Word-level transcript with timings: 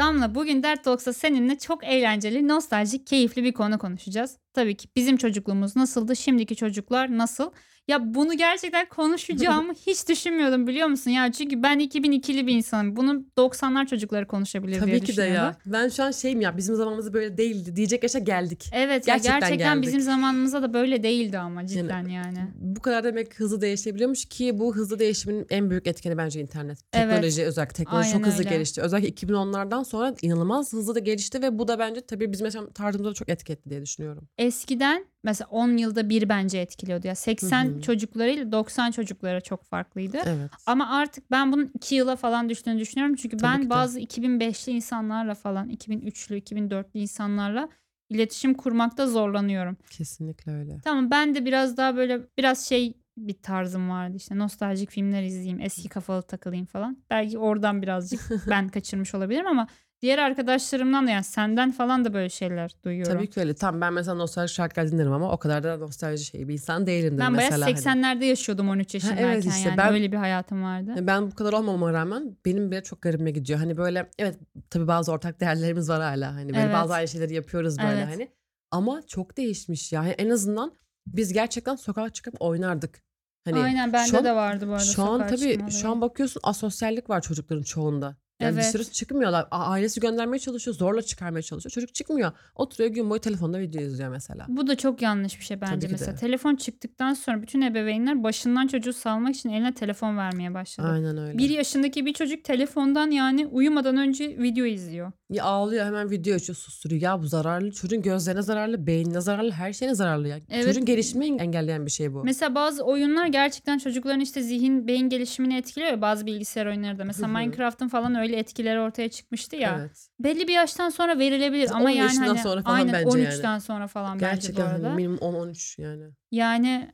Damla 0.00 0.34
bugün 0.34 0.62
Dert 0.62 0.84
Talks'ta 0.84 1.12
seninle 1.12 1.58
çok 1.58 1.84
eğlenceli, 1.84 2.48
nostaljik, 2.48 3.06
keyifli 3.06 3.44
bir 3.44 3.52
konu 3.52 3.78
konuşacağız. 3.78 4.36
Tabii 4.52 4.76
ki 4.76 4.88
bizim 4.96 5.16
çocukluğumuz 5.16 5.76
nasıldı, 5.76 6.16
şimdiki 6.16 6.56
çocuklar 6.56 7.18
nasıl? 7.18 7.50
Ya 7.88 8.14
bunu 8.14 8.36
gerçekten 8.36 8.88
konuşacağımı 8.88 9.72
hiç 9.86 10.08
düşünmüyordum 10.08 10.66
biliyor 10.66 10.88
musun? 10.88 11.10
Ya 11.10 11.32
çünkü 11.32 11.62
ben 11.62 11.80
2002'li 11.80 12.46
bir 12.46 12.52
insanım. 12.52 12.96
Bunu 12.96 13.24
90'lar 13.38 13.86
çocukları 13.86 14.26
konuşabilir 14.26 14.72
diye 14.86 14.98
Tabii 14.98 15.12
ki 15.12 15.16
de 15.16 15.22
ya. 15.22 15.56
Ben 15.66 15.88
şu 15.88 16.04
an 16.04 16.10
şeyim 16.10 16.40
ya 16.40 16.56
bizim 16.56 16.74
zamanımız 16.74 17.12
böyle 17.12 17.36
değildi 17.36 17.76
diyecek 17.76 18.02
yaşa 18.02 18.18
geldik. 18.18 18.70
Evet 18.72 19.08
ya 19.08 19.14
Gerçekten 19.14 19.40
gerçekten, 19.40 19.74
geldik. 19.74 19.86
bizim 19.86 20.00
zamanımızda 20.00 20.62
da 20.62 20.74
böyle 20.74 21.02
değildi 21.02 21.38
ama 21.38 21.66
cidden 21.66 22.08
yani. 22.08 22.38
Bu 22.54 22.80
kadar 22.80 23.04
demek 23.04 23.40
hızlı 23.40 23.60
değişebiliyormuş 23.60 24.24
ki 24.24 24.58
bu 24.58 24.76
hızlı 24.76 24.98
değişimin 24.98 25.46
en 25.50 25.70
büyük 25.70 25.86
etkeni 25.86 26.18
bence 26.18 26.40
internet. 26.40 26.92
Teknoloji 26.92 27.44
özellikle 27.44 27.74
teknoloji 27.74 28.08
Aynen 28.08 28.18
çok 28.18 28.26
hızlı 28.26 28.38
öyle. 28.38 28.50
gelişti. 28.50 28.80
Özellikle 28.82 29.26
2010'lardan 29.26 29.84
sonra 29.84 30.14
inanılmaz 30.22 30.72
hızlı 30.72 30.94
da 30.94 30.98
gelişti 30.98 31.42
ve 31.42 31.58
bu 31.58 31.68
da 31.68 31.78
bence 31.78 32.00
tabii 32.00 32.32
bizim 32.32 32.44
yaşam 32.44 32.70
tarzımıza 32.70 33.10
da 33.10 33.14
çok 33.14 33.28
etki 33.28 33.52
etti 33.52 33.70
diye 33.70 33.82
düşünüyorum. 33.82 34.28
Eskiden 34.40 35.04
mesela 35.24 35.48
10 35.50 35.76
yılda 35.76 36.08
bir 36.08 36.28
bence 36.28 36.58
etkiliyordu 36.58 37.06
ya. 37.06 37.14
80 37.14 37.64
Hı 37.64 37.76
hı. 37.76 37.80
çocuklarıyla 37.80 38.52
90 38.52 38.90
çocuklara 38.90 39.40
çok 39.40 39.64
farklıydı. 39.64 40.18
Evet. 40.24 40.50
Ama 40.66 40.90
artık 40.90 41.30
ben 41.30 41.52
bunun 41.52 41.70
2 41.74 41.94
yıla 41.94 42.16
falan 42.16 42.48
düştüğünü 42.48 42.78
düşünüyorum. 42.78 43.16
Çünkü 43.16 43.36
Tabii 43.36 43.52
ben 43.52 43.70
bazı 43.70 44.00
2005'li 44.00 44.72
insanlarla 44.72 45.34
falan 45.34 45.70
2003'lü 45.70 46.38
2004'lü 46.38 46.98
insanlarla 46.98 47.68
iletişim 48.08 48.54
kurmakta 48.54 49.06
zorlanıyorum. 49.06 49.76
Kesinlikle 49.90 50.52
öyle. 50.52 50.80
Tamam 50.84 51.10
ben 51.10 51.34
de 51.34 51.44
biraz 51.44 51.76
daha 51.76 51.96
böyle 51.96 52.20
biraz 52.38 52.68
şey 52.68 52.94
bir 53.16 53.42
tarzım 53.42 53.90
vardı 53.90 54.16
işte 54.16 54.38
nostaljik 54.38 54.90
filmler 54.90 55.22
izleyeyim 55.22 55.60
eski 55.60 55.88
kafalı 55.88 56.22
takılayım 56.22 56.66
falan. 56.66 56.98
Belki 57.10 57.38
oradan 57.38 57.82
birazcık 57.82 58.20
ben 58.50 58.68
kaçırmış 58.68 59.14
olabilirim 59.14 59.46
ama 59.46 59.66
diğer 60.02 60.18
arkadaşlarımdan 60.18 61.06
da 61.06 61.10
yani 61.10 61.24
senden 61.24 61.72
falan 61.72 62.04
da 62.04 62.14
böyle 62.14 62.28
şeyler 62.28 62.70
duyuyorum. 62.84 63.12
Tabii 63.12 63.30
ki 63.30 63.40
öyle. 63.40 63.54
Tam 63.54 63.80
ben 63.80 63.92
mesela 63.92 64.14
nostalji 64.14 64.54
şarkılar 64.54 64.92
dinlerim 64.92 65.12
ama 65.12 65.32
o 65.32 65.38
kadar 65.38 65.62
da 65.62 65.76
nostalji 65.76 66.24
şey 66.24 66.48
bir 66.48 66.52
insan 66.52 66.86
değilimdir 66.86 67.18
ben 67.20 67.32
mesela. 67.32 67.66
bayağı 67.66 67.82
hani. 67.84 68.00
80'lerde 68.20 68.24
yaşıyordum 68.24 68.68
13 68.68 68.94
yaşındayken 68.94 69.24
evet 69.24 69.44
işte 69.44 69.68
yani 69.68 69.78
ben- 69.78 69.92
öyle 69.92 70.12
bir 70.12 70.16
hayatım 70.16 70.62
vardı. 70.62 70.94
Ben 71.00 71.30
bu 71.30 71.34
kadar 71.34 71.52
olmamama 71.52 71.92
rağmen 71.92 72.36
benim 72.46 72.70
bile 72.70 72.82
çok 72.82 73.02
garibime 73.02 73.30
gidiyor. 73.30 73.58
Hani 73.58 73.76
böyle 73.76 74.10
evet 74.18 74.38
tabii 74.70 74.86
bazı 74.88 75.12
ortak 75.12 75.40
değerlerimiz 75.40 75.88
var 75.88 76.00
hala. 76.02 76.34
Hani 76.34 76.48
böyle 76.48 76.60
Evet. 76.64 76.74
bazı 76.74 76.94
aynı 76.94 77.08
şeyleri 77.08 77.34
yapıyoruz 77.34 77.78
böyle 77.78 77.92
Evet. 78.00 78.06
hani. 78.14 78.28
Ama 78.70 79.02
çok 79.06 79.36
değişmiş 79.36 79.92
ya. 79.92 80.02
Yani 80.04 80.14
en 80.18 80.30
azından 80.30 80.72
biz 81.06 81.32
gerçekten 81.32 81.76
sokağa 81.76 82.10
çıkıp 82.10 82.34
oynardık. 82.40 83.02
Hani 83.44 83.58
Aynen 83.58 83.92
bende 83.92 84.18
an- 84.18 84.24
de 84.24 84.34
vardı 84.34 84.68
bu 84.68 84.72
arada. 84.72 84.84
Şu 84.84 85.02
an 85.02 85.26
tabii 85.28 85.52
çıkma 85.52 85.70
şu 85.70 85.90
an 85.90 86.00
bakıyorsun 86.00 86.40
asosyallik 86.44 87.10
var 87.10 87.20
çocukların 87.20 87.62
çoğunda. 87.62 88.16
Yani 88.40 88.54
Evet. 88.54 88.64
dışarı 88.64 88.84
çıkmıyorlar. 88.84 89.46
Ailesi 89.50 90.00
göndermeye 90.00 90.38
çalışıyor. 90.38 90.76
Zorla 90.76 91.02
çıkarmaya 91.02 91.42
çalışıyor. 91.42 91.70
Çocuk 91.72 91.94
çıkmıyor. 91.94 92.32
Oturuyor 92.54 92.90
gün 92.90 93.10
boyu 93.10 93.20
telefonda 93.20 93.58
video 93.58 93.82
izliyor 93.82 94.10
mesela. 94.10 94.46
Bu 94.48 94.66
da 94.66 94.76
çok 94.76 95.02
yanlış 95.02 95.38
bir 95.40 95.44
şey 95.44 95.58
Tabii 95.58 95.70
bence 95.70 95.86
ki 95.86 95.92
mesela. 95.92 96.12
de. 96.12 96.16
Telefon 96.20 96.56
çıktıktan 96.56 97.14
sonra 97.14 97.42
bütün 97.42 97.60
ebeveynler 97.62 98.22
başından 98.24 98.66
çocuğu 98.66 98.92
salmak 98.92 99.34
için 99.34 99.48
eline 99.50 99.74
telefon 99.74 100.16
vermeye 100.16 100.54
başladı. 100.54 100.88
Aynen 100.92 101.18
öyle. 101.18 101.38
Bir 101.38 101.50
yaşındaki 101.50 102.06
bir 102.06 102.12
çocuk 102.12 102.44
telefondan 102.44 103.10
yani 103.10 103.46
uyumadan 103.46 103.96
önce 103.96 104.38
video 104.38 104.64
izliyor. 104.64 105.12
Ya 105.30 105.44
ağlıyor 105.44 105.86
hemen 105.86 106.10
video 106.10 106.34
açıyor 106.34 106.56
susturuyor. 106.56 107.02
Ya 107.02 107.20
bu 107.22 107.26
zararlı. 107.26 107.72
Çocuğun 107.72 108.02
gözlerine 108.02 108.42
zararlı, 108.42 108.86
beynine 108.86 109.20
zararlı, 109.20 109.50
her 109.50 109.72
şeyine 109.72 109.94
zararlı 109.94 110.28
ya. 110.28 110.38
Evet. 110.50 110.64
Çocuğun 110.64 110.84
gelişimini 110.84 111.40
engelleyen 111.42 111.86
bir 111.86 111.90
şey 111.90 112.14
bu. 112.14 112.24
Mesela 112.24 112.54
bazı 112.54 112.82
oyunlar 112.82 113.26
gerçekten 113.26 113.78
çocukların 113.78 114.20
işte 114.20 114.42
zihin, 114.42 114.86
beyin 114.86 115.08
gelişimini 115.08 115.56
etkiliyor 115.56 115.90
ya 115.90 116.00
bazı 116.00 116.26
bilgisayar 116.26 116.66
oyunları 116.66 116.98
da. 116.98 117.04
Mesela. 117.04 117.28
Minecraft'ın 117.28 117.88
falan 117.88 118.14
öyle 118.14 118.29
etkileri 118.32 118.80
ortaya 118.80 119.08
çıkmıştı 119.10 119.56
ya. 119.56 119.76
Evet. 119.80 120.08
Belli 120.20 120.48
bir 120.48 120.52
yaştan 120.54 120.88
sonra 120.88 121.18
verilebilir 121.18 121.70
ama 121.70 121.84
10 121.84 121.88
yani 121.90 122.18
hani 122.18 122.38
sonra 122.38 122.62
falan 122.62 122.74
aynen 122.74 122.92
bence 122.92 123.18
yani. 123.18 123.28
13'ten 123.28 123.58
sonra 123.58 123.86
falan 123.86 124.14
bence 124.20 124.26
bu 124.26 124.30
Gerçekten 124.30 124.66
hani 124.66 124.74
arada. 124.74 124.94
minimum 124.94 125.18
10-13 125.18 125.82
yani. 125.82 126.04
Yani 126.30 126.92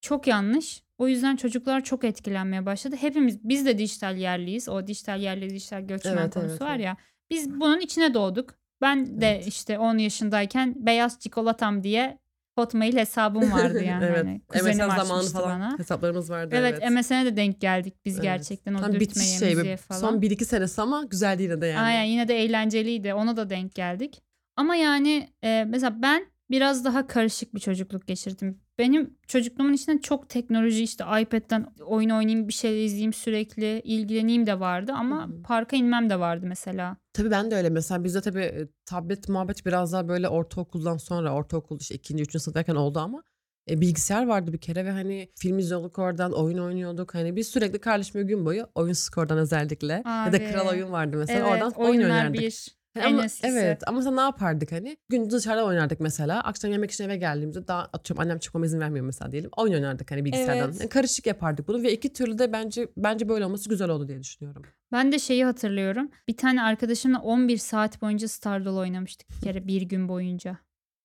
çok 0.00 0.26
yanlış. 0.26 0.84
O 0.98 1.08
yüzden 1.08 1.36
çocuklar 1.36 1.84
çok 1.84 2.04
etkilenmeye 2.04 2.66
başladı. 2.66 2.96
Hepimiz 3.00 3.48
biz 3.48 3.66
de 3.66 3.78
dijital 3.78 4.16
yerliyiz. 4.16 4.68
O 4.68 4.86
dijital 4.86 5.20
yerli 5.20 5.50
dijital 5.50 5.80
göçmen 5.80 6.16
Evet, 6.16 6.34
konusu 6.34 6.50
evet, 6.50 6.60
var 6.60 6.76
ya. 6.76 6.96
Biz 7.30 7.50
bunun 7.60 7.80
içine 7.80 8.14
doğduk. 8.14 8.54
Ben 8.80 9.20
de 9.20 9.28
Evet. 9.30 9.46
işte 9.46 9.78
10 9.78 9.98
yaşındayken 9.98 10.74
beyaz 10.86 11.20
çikolatam 11.20 11.82
diye 11.82 12.18
Hotmail 12.58 12.96
hesabım 12.96 13.52
vardı 13.52 13.82
yani. 13.84 14.04
evet. 14.04 14.24
Hani 14.24 14.40
kuzenim 14.48 14.86
MSN 14.86 14.96
zamanı 14.96 15.28
falan 15.28 15.60
bana. 15.60 15.78
hesaplarımız 15.78 16.30
vardı. 16.30 16.54
Evet, 16.58 16.78
Evet, 16.82 16.92
MSN'e 16.92 17.24
de 17.24 17.36
denk 17.36 17.60
geldik 17.60 17.94
biz 18.04 18.14
Evet. 18.14 18.22
gerçekten 18.22 18.74
o 18.74 18.80
Tam 18.80 18.92
dürtme 18.92 19.22
şey. 19.22 19.76
falan. 19.76 20.00
Son 20.00 20.20
1-2 20.20 20.44
senesi 20.44 20.82
ama 20.82 21.04
güzeldi 21.04 21.42
yine 21.42 21.60
de 21.60 21.66
yani. 21.66 21.80
Aynen 21.80 22.02
yine 22.04 22.28
de 22.28 22.42
eğlenceliydi. 22.42 23.14
Ona 23.14 23.36
da 23.36 23.50
denk 23.50 23.74
geldik. 23.74 24.22
Ama 24.56 24.76
yani 24.76 25.28
e, 25.44 25.64
mesela 25.68 26.02
ben 26.02 26.26
biraz 26.50 26.84
daha 26.84 27.06
karışık 27.06 27.54
bir 27.54 27.60
çocukluk 27.60 28.06
geçirdim. 28.06 28.60
Benim 28.78 29.16
çocukluğumun 29.28 29.72
içinde 29.72 30.00
çok 30.00 30.28
teknoloji 30.28 30.82
işte 30.82 31.04
iPad'den 31.20 31.66
oyun 31.86 32.10
oynayayım 32.10 32.48
bir 32.48 32.52
şey 32.52 32.84
izleyeyim 32.84 33.12
sürekli 33.12 33.80
ilgileneyim 33.80 34.46
de 34.46 34.60
vardı 34.60 34.92
ama 34.92 35.26
Hı 35.26 35.28
hı. 35.28 35.42
parka 35.42 35.76
inmem 35.76 36.10
de 36.10 36.20
vardı 36.20 36.46
mesela. 36.48 36.96
Tabii 37.12 37.30
ben 37.30 37.50
de 37.50 37.56
öyle. 37.56 37.70
Mesela 37.70 38.04
bizde 38.04 38.20
tabii 38.20 38.40
e, 38.40 38.68
tablet 38.86 39.28
muhabbet 39.28 39.66
biraz 39.66 39.92
daha 39.92 40.08
böyle 40.08 40.28
ortaokuldan 40.28 40.96
sonra 40.96 41.34
ortaokul 41.34 41.80
işte 41.80 41.94
ikinci, 41.94 42.22
üçüncü 42.22 42.42
sınıftayken 42.42 42.74
oldu 42.74 42.98
ama 42.98 43.22
e, 43.70 43.80
bilgisayar 43.80 44.26
vardı 44.26 44.52
bir 44.52 44.60
kere 44.60 44.84
ve 44.84 44.90
hani 44.90 45.32
film 45.38 45.58
izliyorduk 45.58 45.98
oradan 45.98 46.32
oyun 46.32 46.58
oynuyorduk. 46.58 47.14
Hani 47.14 47.36
biz 47.36 47.48
sürekli 47.48 47.78
kardeşimle 47.78 48.24
gün 48.24 48.46
boyu 48.46 48.66
oyun 48.74 48.92
skordan 48.92 49.38
özellikle 49.38 49.92
ya 49.92 50.32
da 50.32 50.36
Abi. 50.36 50.44
kral 50.44 50.68
oyun 50.68 50.92
vardı 50.92 51.16
mesela 51.16 51.48
evet 51.48 51.52
oradan 51.52 51.72
oyun 51.76 52.02
oynardık. 52.02 52.40
bir. 52.40 52.83
En 52.96 53.12
ama, 53.12 53.24
eskisi. 53.24 53.46
evet 53.46 53.82
ama 53.86 53.98
mesela 53.98 54.14
ne 54.14 54.20
yapardık 54.20 54.72
hani? 54.72 54.96
Gün 55.08 55.30
dışarıda 55.30 55.64
oynardık 55.64 56.00
mesela. 56.00 56.40
Akşam 56.40 56.72
yemek 56.72 56.90
için 56.90 57.04
eve 57.04 57.16
geldiğimizde 57.16 57.68
daha 57.68 57.80
atıyorum 57.80 58.22
annem 58.22 58.38
çıkmama 58.38 58.66
izin 58.66 58.80
vermiyor 58.80 59.06
mesela 59.06 59.32
diyelim. 59.32 59.50
Oyun 59.56 59.74
oynardık 59.74 60.10
hani 60.10 60.24
bilgisayardan. 60.24 60.70
Evet. 60.70 60.80
Yani 60.80 60.88
karışık 60.88 61.26
yapardık 61.26 61.68
bunu 61.68 61.82
ve 61.82 61.92
iki 61.92 62.12
türlü 62.12 62.38
de 62.38 62.52
bence 62.52 62.88
bence 62.96 63.28
böyle 63.28 63.44
olması 63.44 63.68
güzel 63.68 63.88
oldu 63.88 64.08
diye 64.08 64.20
düşünüyorum. 64.20 64.62
Ben 64.92 65.12
de 65.12 65.18
şeyi 65.18 65.44
hatırlıyorum. 65.44 66.10
Bir 66.28 66.36
tane 66.36 66.62
arkadaşımla 66.62 67.18
11 67.18 67.56
saat 67.56 68.02
boyunca 68.02 68.28
Stardoll 68.28 68.76
oynamıştık 68.76 69.30
bir 69.30 69.46
kere 69.46 69.66
bir 69.66 69.82
gün 69.82 70.08
boyunca. 70.08 70.58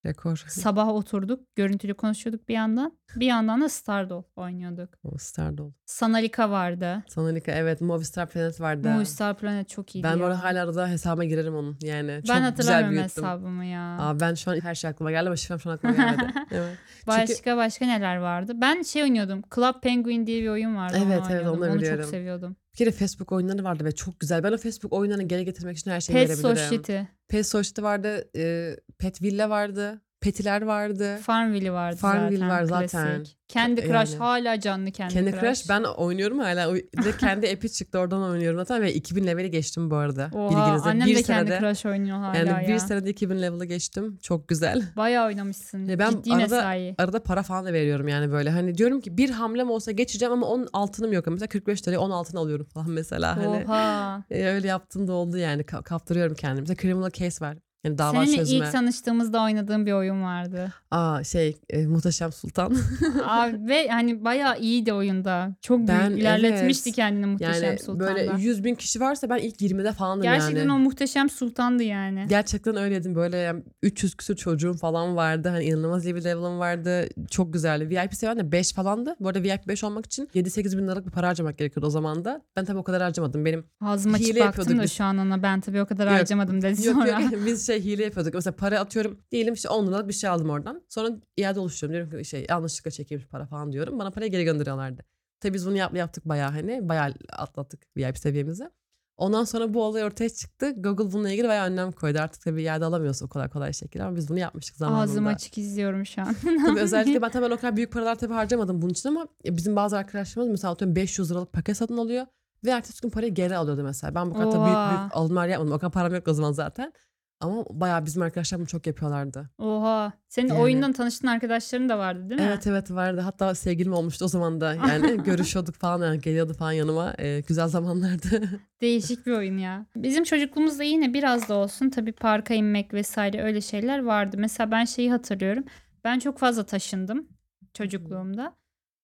Rekor. 0.05 0.43
Sabah 0.47 0.87
oturduk, 0.87 1.55
görüntülü 1.55 1.93
konuşuyorduk 1.93 2.49
bir 2.49 2.53
yandan. 2.53 2.97
Bir 3.15 3.25
yandan 3.25 3.61
da 3.61 3.69
Stardoll 3.69 4.23
oynuyorduk. 4.35 4.89
O 5.03 5.17
Stardol. 5.17 5.71
Sanalika 5.85 6.49
vardı. 6.49 7.03
Sanalika 7.07 7.51
evet 7.51 7.81
Movistar 7.81 8.29
Planet 8.29 8.61
vardı. 8.61 8.89
Movistar 8.89 9.37
Planet 9.37 9.69
çok 9.69 9.95
iyiydi 9.95 10.07
Ben 10.07 10.19
bu 10.19 10.23
arada 10.23 10.43
hala 10.43 10.63
arada 10.63 10.87
hesabıma 10.87 11.23
girerim 11.25 11.55
onun 11.55 11.77
yani. 11.81 12.07
Çok 12.07 12.15
ben 12.15 12.19
güzel 12.21 12.41
hatırlamıyorum 12.41 12.91
büyüttüm. 12.91 13.23
hesabımı 13.23 13.65
ya. 13.65 13.97
Aa, 13.99 14.19
ben 14.19 14.33
şu 14.33 14.51
an 14.51 14.59
her 14.61 14.75
şey 14.75 14.89
aklıma 14.89 15.11
geldi 15.11 15.27
ama 15.27 15.35
şifrem 15.35 15.59
şu 15.59 15.69
an 15.69 15.75
aklıma 15.75 15.95
gelmedi. 15.95 16.33
evet. 16.51 16.77
başka 17.07 17.35
çünkü- 17.35 17.57
başka 17.57 17.85
neler 17.85 18.15
vardı? 18.17 18.53
Ben 18.55 18.81
şey 18.81 19.03
oynuyordum. 19.03 19.41
Club 19.55 19.81
Penguin 19.81 20.25
diye 20.27 20.41
bir 20.43 20.49
oyun 20.49 20.75
vardı. 20.75 20.97
onu 20.97 21.03
Evet, 21.05 21.19
evet, 21.21 21.31
oynuyordum. 21.31 21.61
onu 21.61 21.69
Onu 21.71 21.77
biliyorum. 21.79 22.01
çok 22.01 22.09
seviyordum. 22.09 22.55
Kere 22.79 22.91
Facebook 22.91 23.31
oyunları 23.31 23.63
vardı 23.63 23.85
ve 23.85 23.91
çok 23.91 24.19
güzel. 24.19 24.43
Ben 24.43 24.51
o 24.51 24.57
Facebook 24.57 24.93
oyunlarını 24.93 25.23
geri 25.23 25.45
getirmek 25.45 25.77
için 25.77 25.91
her 25.91 26.01
şeyi 26.01 26.13
Pet 26.13 26.29
verebilirim. 26.29 26.57
Society, 26.57 26.97
Pet 27.27 27.47
Society 27.47 27.81
vardı. 27.81 28.29
E, 28.35 28.75
Pet 28.97 29.21
Villa 29.21 29.49
vardı. 29.49 30.01
Petiler 30.21 30.61
vardı. 30.61 31.17
Farmville 31.21 31.71
vardı 31.71 31.95
Farmville 31.97 32.37
zaten. 32.37 32.49
var 32.49 32.67
klasik. 32.67 32.89
zaten. 32.91 33.23
Candy 33.47 33.81
Crush 33.81 33.91
Yani. 34.11 34.15
hala 34.17 34.59
canlı 34.59 34.91
Candy, 34.91 35.13
Candy 35.13 35.31
Crush. 35.31 35.41
Crush 35.41 35.69
ben 35.69 35.83
oynuyorum 35.83 36.39
hala. 36.39 36.69
O- 36.69 36.75
de 36.75 37.17
kendi 37.19 37.47
app'i 37.49 37.71
çıktı 37.71 37.99
oradan 37.99 38.21
oynuyorum 38.21 38.57
zaten 38.59 38.81
ve 38.81 38.93
2000 38.93 39.27
leveli 39.27 39.51
geçtim 39.51 39.91
bu 39.91 39.95
arada. 39.95 40.29
Oha 40.33 40.49
Bilginize. 40.67 40.89
annem 40.89 41.07
de 41.07 41.23
Candy 41.23 41.51
Crush 41.59 41.85
oynuyor 41.85 42.17
hala 42.17 42.37
yani 42.37 42.49
ya. 42.49 42.67
bir 42.67 42.77
senede 42.77 43.09
2000 43.09 43.41
level'ı 43.41 43.65
geçtim. 43.65 44.17
Çok 44.21 44.47
güzel. 44.47 44.83
Bayağı 44.97 45.27
oynamışsın. 45.27 45.85
Ya 45.85 45.99
ben 45.99 46.09
Ciddi 46.11 46.33
arada- 46.33 46.41
mesai. 46.55 46.95
Arada 46.97 47.23
para 47.23 47.43
falan 47.43 47.65
da 47.65 47.73
veriyorum 47.73 48.07
yani 48.07 48.31
böyle. 48.31 48.49
Hani 48.49 48.77
diyorum 48.77 49.01
ki 49.01 49.17
bir 49.17 49.29
hamlem 49.29 49.69
olsa 49.69 49.91
geçeceğim 49.91 50.31
ama 50.33 50.47
10 50.47 50.67
altınım 50.73 51.13
yok. 51.13 51.27
Mesela 51.27 51.47
45 51.49 51.87
liraya 51.87 51.99
10 51.99 52.11
altın 52.11 52.37
alıyorum 52.37 52.65
falan 52.65 52.89
mesela. 52.89 53.37
Hani 53.37 53.47
Oha. 53.65 54.23
e, 54.31 54.45
öyle 54.45 54.67
yaptığım 54.67 55.07
da 55.07 55.13
oldu 55.13 55.37
yani. 55.37 55.61
Ka- 55.61 55.83
kaptırıyorum 55.83 56.35
kendimi. 56.35 56.61
Mesela 56.61 56.75
Criminal 56.81 57.09
Case 57.09 57.45
var. 57.45 57.57
Yani 57.83 57.97
dava 57.97 58.11
Seninle 58.25 58.35
çözme. 58.37 58.57
ilk 58.57 58.71
tanıştığımızda 58.71 59.43
oynadığım 59.43 59.85
bir 59.85 59.91
oyun 59.91 60.23
vardı. 60.23 60.73
Aa 60.91 61.23
şey 61.23 61.57
e, 61.69 61.87
Muhteşem 61.87 62.31
Sultan. 62.31 62.75
Abi 63.27 63.67
ve 63.67 63.87
hani 63.87 64.23
bayağı 64.25 64.59
iyiydi 64.59 64.93
oyunda. 64.93 65.55
Çok 65.61 65.87
Ben- 65.87 66.09
büyük 66.09 66.21
ilerletmişti 66.21 66.89
evet. 66.89 66.95
kendini 66.95 67.25
Muhteşem 67.25 67.63
yani 67.63 67.79
Sultan'da. 67.79 68.15
böyle 68.15 68.31
100 68.41 68.63
bin 68.63 68.75
kişi 68.75 68.99
varsa 68.99 69.29
ben 69.29 69.37
ilk 69.37 69.61
20'de 69.61 69.91
falanım 69.91 70.21
Gerçekten 70.23 70.57
yani. 70.61 70.71
o 70.71 70.77
Muhteşem 70.79 71.29
Sultan'dı 71.29 71.83
yani. 71.83 72.25
Gerçekten 72.29 72.75
öyleydim. 72.75 73.15
Böyle 73.15 73.37
yani 73.37 73.63
300 73.83 74.15
küsur 74.15 74.35
çocuğum 74.35 74.73
falan 74.73 75.15
vardı. 75.15 75.49
Hani 75.49 75.63
inanılmaz 75.63 76.05
iyi 76.05 76.15
bir 76.15 76.23
level'ım 76.23 76.59
vardı. 76.59 77.07
Çok 77.31 77.53
güzeldi. 77.53 77.89
VIP 77.89 78.13
seven 78.15 78.37
de 78.37 78.51
5 78.51 78.73
falandı. 78.73 79.15
Bu 79.19 79.27
arada 79.27 79.43
VIP 79.43 79.67
5 79.67 79.83
olmak 79.83 80.05
için 80.05 80.25
7-8 80.35 80.77
bin 80.77 80.83
liralık 80.87 81.05
bir 81.05 81.11
para 81.11 81.27
harcamak 81.27 81.57
gerekiyordu 81.57 81.87
o 81.87 81.89
zaman 81.89 82.25
da. 82.25 82.41
Ben 82.55 82.65
tabii 82.65 82.77
o 82.77 82.83
kadar 82.83 83.01
harcamadım. 83.01 83.45
Benim 83.45 83.65
Ağzım 83.81 84.13
açık 84.13 84.27
Hile 84.27 84.39
baktım 84.39 84.45
yapıyorduk 84.45 84.77
da 84.79 84.83
biz. 84.83 84.91
şu 84.93 85.03
an 85.03 85.17
ona 85.17 85.43
ben 85.43 85.61
tabii 85.61 85.81
o 85.81 85.85
kadar 85.85 86.07
Yok. 86.07 86.15
harcamadım 86.19 86.61
dedi 86.61 86.87
Yok 86.87 86.95
sonra. 86.95 87.07
yok 87.21 87.31
biz 87.45 87.68
şey 87.73 87.83
hile 87.83 88.03
yapıyorduk. 88.03 88.33
Mesela 88.33 88.55
para 88.55 88.79
atıyorum 88.79 89.19
diyelim 89.31 89.53
işte 89.53 89.69
10 89.69 89.87
liralık 89.87 90.07
bir 90.07 90.13
şey 90.13 90.29
aldım 90.29 90.49
oradan. 90.49 90.85
Sonra 90.89 91.09
iade 91.37 91.59
oluşturuyorum. 91.59 92.11
Diyorum 92.11 92.23
ki 92.23 92.29
şey 92.29 92.45
yanlışlıkla 92.49 92.91
çekilmiş 92.91 93.27
para 93.27 93.45
falan 93.45 93.71
diyorum. 93.71 93.99
Bana 93.99 94.11
parayı 94.11 94.31
geri 94.31 94.43
gönderiyorlardı. 94.43 95.05
Tabii 95.39 95.53
biz 95.53 95.67
bunu 95.67 95.77
yap, 95.77 95.95
yaptık 95.95 96.25
bayağı 96.25 96.51
hani. 96.51 96.89
Bayağı 96.89 97.13
atlattık 97.31 97.83
VIP 97.97 98.17
seviyemizi. 98.17 98.69
Ondan 99.17 99.43
sonra 99.43 99.73
bu 99.73 99.83
olay 99.83 100.03
ortaya 100.03 100.29
çıktı. 100.29 100.73
Google 100.77 101.11
bununla 101.11 101.31
ilgili 101.31 101.47
bayağı 101.47 101.67
önlem 101.67 101.91
koydu. 101.91 102.19
Artık 102.19 102.41
tabii 102.41 102.63
yerde 102.63 102.85
alamıyorsun 102.85 103.25
o 103.25 103.29
kadar 103.29 103.49
kolay 103.49 103.73
şekilde 103.73 104.03
ama 104.03 104.15
biz 104.15 104.29
bunu 104.29 104.39
yapmıştık 104.39 104.77
zamanında. 104.77 105.03
Ağzım 105.03 105.27
açık 105.27 105.57
izliyorum 105.57 106.05
şu 106.05 106.21
an. 106.21 106.35
Tabii 106.65 106.79
özellikle 106.79 107.21
ben 107.21 107.29
tabii 107.31 107.45
ben 107.45 107.51
o 107.51 107.57
kadar 107.57 107.75
büyük 107.75 107.93
paralar 107.93 108.15
tabii 108.15 108.33
harcamadım 108.33 108.81
bunun 108.81 108.91
için 108.91 109.09
ama 109.09 109.27
bizim 109.45 109.75
bazı 109.75 109.97
arkadaşlarımız 109.97 110.51
mesela 110.51 110.73
atıyorum 110.73 110.95
500 110.95 111.31
liralık 111.31 111.53
paket 111.53 111.77
satın 111.77 111.97
alıyor 111.97 112.25
ve 112.65 112.69
ertesi 112.69 113.01
gün 113.01 113.09
parayı 113.09 113.33
geri 113.33 113.57
alıyordu 113.57 113.83
mesela. 113.83 114.15
Ben 114.15 114.29
bu 114.29 114.33
kadar 114.33 114.65
büyük 114.65 114.99
büyük 114.99 115.17
alımlar 115.17 115.47
yapmadım. 115.47 115.73
O 115.73 115.79
kadar 115.79 115.91
param 115.91 116.15
yok 116.15 116.27
o 116.27 116.33
zaman 116.33 116.51
zaten. 116.51 116.93
Ama 117.41 117.65
bayağı 117.69 118.05
bizim 118.05 118.21
arkadaşlar 118.21 118.59
bunu 118.59 118.67
çok 118.67 118.87
yapıyorlardı. 118.87 119.49
Oha. 119.57 120.13
Senin 120.29 120.47
Yani. 120.47 120.59
oyundan 120.59 120.93
tanıştığın 120.93 121.27
arkadaşların 121.27 121.89
da 121.89 121.97
vardı 121.97 122.29
değil 122.29 122.41
mi? 122.41 122.47
Evet 122.49 122.67
evet 122.67 122.91
vardı. 122.91 123.21
Hatta 123.21 123.55
sevgilim 123.55 123.93
olmuştu 123.93 124.25
o 124.25 124.27
zaman 124.27 124.61
da. 124.61 124.73
Yani 124.73 125.17
görüşüyorduk 125.23 125.75
falan 125.75 126.05
yani 126.05 126.21
geliyordu 126.21 126.53
falan 126.53 126.71
yanıma. 126.71 127.13
Ee, 127.19 127.39
güzel 127.47 127.67
zamanlardı. 127.67 128.49
Değişik 128.81 129.25
bir 129.25 129.31
oyun 129.31 129.57
ya. 129.57 129.85
Bizim 129.95 130.23
çocukluğumuzda 130.23 130.83
yine 130.83 131.13
biraz 131.13 131.49
da 131.49 131.53
olsun 131.53 131.89
tabii 131.89 132.11
parka 132.11 132.53
inmek 132.53 132.93
vesaire 132.93 133.43
öyle 133.43 133.61
şeyler 133.61 134.03
vardı. 134.03 134.35
Mesela 134.39 134.71
ben 134.71 134.85
şeyi 134.85 135.11
hatırlıyorum. 135.11 135.63
Ben 136.03 136.19
çok 136.19 136.39
fazla 136.39 136.65
taşındım 136.65 137.27
çocukluğumda. 137.73 138.55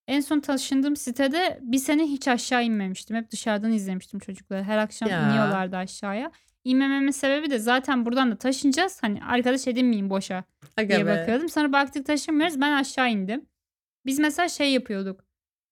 En 0.08 0.20
son 0.22 0.40
taşındığım 0.40 0.96
sitede 0.96 1.60
bir 1.62 1.78
sene 1.78 2.04
hiç 2.04 2.28
aşağı 2.28 2.64
inmemiştim. 2.64 3.18
Hep 3.18 3.32
dışarıdan 3.32 3.72
izlemiştim 3.72 4.20
çocukları. 4.20 4.64
Her 4.64 4.78
akşam 4.78 5.10
Ya. 5.10 5.30
iniyorlardı 5.30 5.78
aşağıya. 5.78 6.32
İnmememin 6.70 7.12
sebebi 7.12 7.50
de 7.50 7.60
zaten 7.60 8.06
buradan 8.06 8.32
da 8.32 8.36
taşınacağız. 8.38 9.04
Hani 9.04 9.24
arkadaş 9.24 9.68
edinmeyeyim 9.68 10.10
boşa 10.10 10.44
Aga 10.78 10.90
diye 10.96 11.06
be. 11.06 11.10
bakıyordum. 11.20 11.50
Sonra 11.50 11.72
baktık 11.72 12.06
taşınmıyoruz. 12.06 12.62
Ben 12.62 12.72
aşağı 12.72 13.12
indim. 13.12 13.46
Biz 14.06 14.20
mesela 14.20 14.50
şey 14.50 14.74
yapıyorduk. 14.74 15.26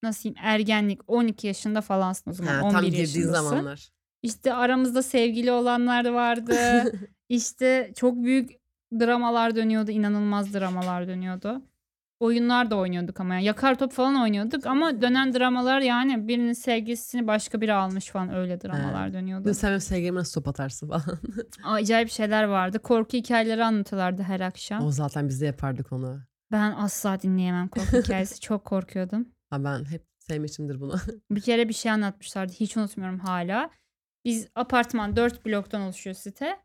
Nasıl 0.04 0.24
diyeyim 0.24 0.40
ergenlik 0.44 1.02
12 1.08 1.48
yaşında 1.48 1.82
falansın 1.82 2.32
o 2.32 2.34
zaman 2.34 2.54
Ha, 2.54 2.62
11 2.64 2.72
tam 2.74 2.86
girdiği 2.86 3.00
yaşındasın. 3.00 3.34
zamanlar. 3.34 3.90
İşte 4.22 4.54
aramızda 4.54 5.04
sevgili 5.04 5.52
olanlar 5.52 6.06
vardı. 6.06 6.56
işte 7.30 7.94
çok 7.96 8.24
büyük 8.24 8.52
dramalar 9.00 9.56
dönüyordu. 9.56 9.92
inanılmaz 9.92 10.54
dramalar 10.54 11.08
dönüyordu. 11.08 11.62
Oyunlar 12.24 12.72
da 12.72 12.76
oynuyorduk 12.76 13.20
ama 13.20 13.34
yani 13.34 13.44
yakar 13.44 13.78
top 13.80 13.92
falan 13.92 14.22
oynuyorduk 14.22 14.66
ama 14.66 15.02
dönen 15.02 15.34
dramalar 15.34 15.80
yani 15.82 16.28
birinin 16.28 16.54
sevgilisini 16.54 17.28
başka 17.28 17.62
biri 17.62 17.74
almış 17.74 18.10
falan 18.10 18.34
öyle 18.36 18.62
dramalar 18.62 19.14
dönüyordu. 19.14 19.44
Bir 19.44 19.50
de 19.50 19.54
sen 19.54 19.70
benim 19.70 19.82
sevgilime 19.82 20.20
nasıl 20.20 20.34
top 20.42 20.48
atarsın 20.48 20.88
falan. 20.88 21.04
Acayip 21.64 22.10
şeyler 22.10 22.44
vardı. 22.44 22.80
Korku 22.80 23.18
hikayeleri 23.18 23.64
anlatıyorlardı 23.64 24.22
her 24.24 24.40
akşam. 24.40 24.86
o 24.86 24.92
zaten 24.92 25.30
biz 25.30 25.42
de 25.42 25.46
yapardık 25.46 25.92
onu. 25.92 26.22
Ben 26.52 26.72
asla 26.72 27.22
dinleyemem 27.22 27.68
korku 27.68 27.98
hikayesi. 27.98 28.40
Çok 28.40 28.66
korkuyordum. 28.66 29.28
Ha, 29.50 29.64
ben 29.64 29.86
hep 29.86 30.06
sevmişimdir 30.20 30.82
bunu. 30.82 30.96
Bir 31.32 31.42
kere 31.42 31.70
bir 31.70 31.74
şey 31.74 31.92
anlatmışlardı. 31.92 32.54
Hiç 32.54 32.78
unutmuyorum 32.78 33.20
hala. 33.20 33.70
Biz 34.26 34.48
apartman 34.56 35.16
4 35.16 35.46
bloktan 35.46 35.82
oluşuyor 35.82 36.16
site. 36.16 36.60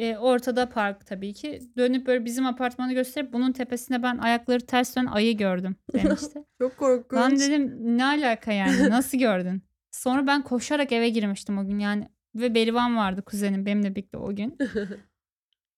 Ee, 0.00 0.18
ortada 0.18 0.68
park 0.68 1.06
tabii 1.06 1.32
ki. 1.34 1.60
Dönüp 1.76 2.06
böyle 2.06 2.24
bizim 2.24 2.46
apartmanı 2.46 2.92
gösterip 2.92 3.32
bunun 3.32 3.52
tepesinde 3.52 4.02
ben 4.02 4.18
ayakları 4.18 4.66
ters 4.66 4.96
dönen 4.96 5.06
ayı 5.06 5.36
gördüm 5.36 5.76
demişti. 5.92 6.44
Çok 6.60 6.76
korkunç. 6.76 7.20
ben 7.20 7.38
dedim 7.38 7.76
ne 7.80 8.04
alaka 8.04 8.52
yani 8.52 8.90
nasıl 8.90 9.18
gördün? 9.18 9.62
Sonra 9.90 10.26
ben 10.26 10.42
koşarak 10.42 10.92
eve 10.92 11.08
girmiştim 11.08 11.58
o 11.58 11.66
gün 11.66 11.78
yani. 11.78 12.08
Ve 12.34 12.54
Berivan 12.54 12.96
vardı 12.96 13.22
kuzenim 13.22 13.66
benimle 13.66 13.90
birlikte 13.90 14.18
o 14.18 14.34
gün. 14.36 14.58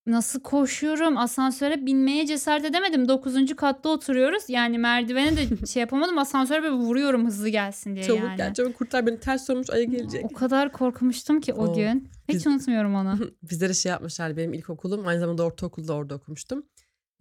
Nasıl 0.06 0.40
koşuyorum 0.40 1.16
asansöre 1.18 1.86
binmeye 1.86 2.26
cesaret 2.26 2.64
edemedim. 2.64 3.08
9. 3.08 3.56
katta 3.56 3.88
oturuyoruz. 3.88 4.42
Yani 4.48 4.78
merdivene 4.78 5.36
de 5.36 5.66
şey 5.66 5.80
yapamadım. 5.80 6.18
Asansöre 6.18 6.62
böyle 6.62 6.74
vuruyorum 6.74 7.26
hızlı 7.26 7.48
gelsin 7.48 7.94
diye 7.94 8.04
Çabuk 8.04 8.20
yani. 8.20 8.36
gel 8.36 8.54
çabuk 8.54 8.74
kurtar 8.74 9.06
beni 9.06 9.20
ters 9.20 9.46
sormuş 9.46 9.70
ayı 9.70 9.90
gelecek. 9.90 10.24
O 10.24 10.28
kadar 10.34 10.72
korkmuştum 10.72 11.40
ki 11.40 11.52
o 11.54 11.66
Oo. 11.66 11.74
gün. 11.74 12.08
Hiç 12.30 12.46
Biz- 12.46 12.46
unutmuyorum 12.46 12.94
onu. 12.94 13.18
Bizlere 13.50 13.74
şey 13.74 13.90
yapmışlar 13.90 14.36
benim 14.36 14.52
ilkokulum 14.52 15.06
aynı 15.06 15.20
zamanda 15.20 15.42
ortaokulda 15.42 15.92
orada 15.94 16.14
okumuştum. 16.14 16.66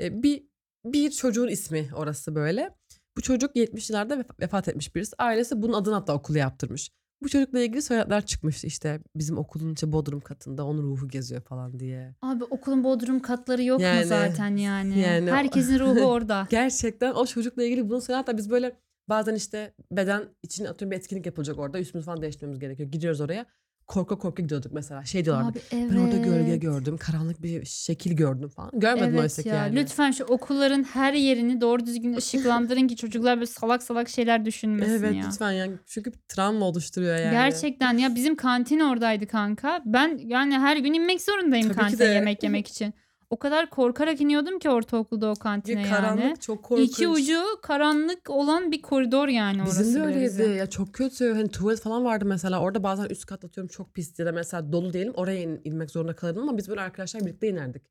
Ee, 0.02 0.24
bir 0.24 0.44
bir 0.86 1.12
çocuğun 1.12 1.48
ismi 1.48 1.90
orası 1.96 2.36
böyle. 2.36 2.76
Bu 3.18 3.22
çocuk 3.22 3.56
70'lerde 3.56 4.14
vef- 4.14 4.40
vefat 4.42 4.68
etmiş 4.68 4.96
birisi. 4.96 5.14
Ailesi 5.18 5.62
bunun 5.62 5.74
adını 5.74 5.94
hatta 5.94 6.14
okulu 6.14 6.38
yaptırmış. 6.38 6.90
Bu 7.24 7.30
çocukla 7.30 7.60
ilgili 7.60 7.82
söylentiler 7.82 8.26
çıkmıştı 8.26 8.68
işte 8.68 9.00
bizim 9.16 9.38
okulun 9.38 9.74
içi 9.74 9.92
bodrum 9.92 10.20
katında 10.22 10.66
onun 10.66 10.84
ruhu 10.84 11.08
geziyor 11.08 11.42
falan 11.42 11.80
diye. 11.80 12.16
Abi 12.22 12.44
okulun 12.44 12.84
bodrum 12.84 13.20
katları 13.20 13.64
yok 13.64 13.82
Yani- 13.82 14.00
mu 14.00 14.06
zaten 14.08 14.56
yani? 14.58 15.00
yani- 15.00 15.32
Herkesin 15.32 15.80
ruhu 15.80 16.00
orada. 16.06 16.48
Gerçekten 16.50 17.14
o 17.14 17.26
çocukla 17.26 17.64
ilgili 17.64 17.90
bunu 17.90 18.02
söyler. 18.02 18.18
Hatta 18.20 18.38
biz 18.38 18.50
böyle 18.50 18.76
bazen 19.10 19.36
işte 19.36 19.74
beden 19.92 20.24
için 20.44 20.66
atıyorum 20.66 20.92
bir 20.92 20.98
etkinlik 20.98 21.26
yapılacak 21.26 21.60
orada. 21.60 21.80
Üstümüzü 21.80 22.06
falan 22.06 22.22
değiştirmemiz 22.22 22.60
gerekiyor. 22.60 22.90
Gidiyoruz 22.92 23.22
oraya. 23.22 23.46
Korka 23.90 24.18
korka 24.18 24.42
gidiyorduk 24.42 24.72
mesela. 24.74 25.06
Şey 25.06 25.26
diyorlardı. 25.26 25.50
Abi 25.50 25.60
evet. 25.72 25.92
Ben 25.92 25.98
orada 25.98 26.18
gölge 26.18 26.58
gördüm. 26.58 26.98
Karanlık 26.98 27.44
bir 27.44 27.66
şekil 27.66 28.14
gördüm 28.14 28.50
falan. 28.50 28.72
Görmedim 28.74 29.10
Evet 29.10 29.20
oysa 29.20 29.42
ki 29.42 29.50
ya. 29.50 29.56
yani. 29.56 29.76
Lütfen 29.76 30.12
şu 30.12 30.24
okulların 30.24 30.84
her 30.84 31.14
yerini 31.14 31.62
doğru 31.62 31.86
düzgün 31.86 32.16
ışıklandırın 32.16 32.88
ki 32.88 32.96
çocuklar 32.96 33.36
böyle 33.36 33.46
salak 33.46 33.84
salak 33.84 34.10
şeyler 34.10 34.46
düşünmesin 34.46 34.92
Evet 34.92 35.16
ya. 35.16 35.28
lütfen 35.28 35.52
yani. 35.52 35.72
Çünkü 35.88 36.12
travma 36.28 36.66
oluşturuyor 36.66 37.18
yani. 37.18 37.32
Gerçekten 37.32 37.98
ya 37.98 38.16
bizim 38.16 38.36
kantin 38.36 38.80
oradaydı 38.80 39.28
kanka. 39.28 39.82
Ben 39.86 40.20
yani 40.26 40.54
her 40.60 40.78
gün 40.78 40.94
inmek 40.94 41.22
zorundayım 41.22 41.68
Tabii 41.68 41.78
kantine 41.78 42.08
yemek 42.08 42.44
yemek 42.44 42.68
için. 42.68 42.94
O 43.30 43.38
kadar 43.40 43.70
korkarak 43.70 44.22
iniyordum 44.22 44.60
ki 44.60 44.70
ortaokulda 44.70 45.30
o 45.32 45.36
kantine 45.36 45.84
Bir 45.84 45.90
karanlık 45.90 46.24
yani. 46.24 46.40
çok 46.40 46.64
korkunç. 46.64 46.90
İki 46.90 47.08
ucu 47.08 47.42
karanlık 47.62 48.30
olan 48.30 48.72
bir 48.72 48.82
koridor 48.82 49.28
yani 49.28 49.62
orası. 49.62 49.80
Bizim 49.82 49.96
de 50.04 50.06
öyleydi. 50.06 50.42
Ya 50.58 50.68
çok 50.70 50.94
kötü. 50.94 51.34
Hani 51.34 51.48
tuvalet 51.52 51.80
falan 51.82 52.06
vardı 52.06 52.26
mesela. 52.26 52.60
Orada 52.62 52.84
bazen 52.84 53.06
üst 53.06 53.26
kat 53.26 53.46
atıyorum 53.46 53.68
çok 53.68 53.94
pis 53.94 54.20
ya 54.20 54.26
da 54.26 54.32
mesela 54.32 54.72
dolu 54.72 54.94
diyelim. 54.94 55.14
Oraya 55.16 55.42
in- 55.42 55.62
inmek 55.64 55.92
zorunda 55.92 56.16
kalırdım 56.16 56.44
ama 56.44 56.58
biz 56.58 56.70
böyle 56.70 56.82
arkadaşlar 56.82 57.22
birlikte 57.22 57.50
inerdik. 57.50 57.84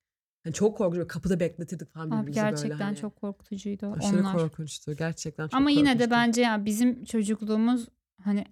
Hani 0.45 0.55
çok 0.55 0.79
korkunç. 0.79 1.09
Kapıda 1.09 1.41
bekletirdik 1.41 1.93
falan 1.95 2.07
Abi 2.07 2.11
birbirimizi 2.27 2.41
böyle. 2.41 2.51
gerçekten 2.51 2.85
hani. 2.85 2.97
çok 2.97 3.17
korkutucuydu 3.17 3.95
Aşırı 3.99 4.21
onlar. 4.21 4.33
korkunçtu. 4.33 4.93
Gerçekten 4.97 5.45
çok 5.49 5.55
Ama 5.55 5.71
yine 5.71 5.89
de 5.89 5.93
korkunçtu. 5.93 6.11
bence 6.11 6.43
ya 6.43 6.65
bizim 6.65 7.05
çocukluğumuz 7.05 7.89
hani 8.25 8.45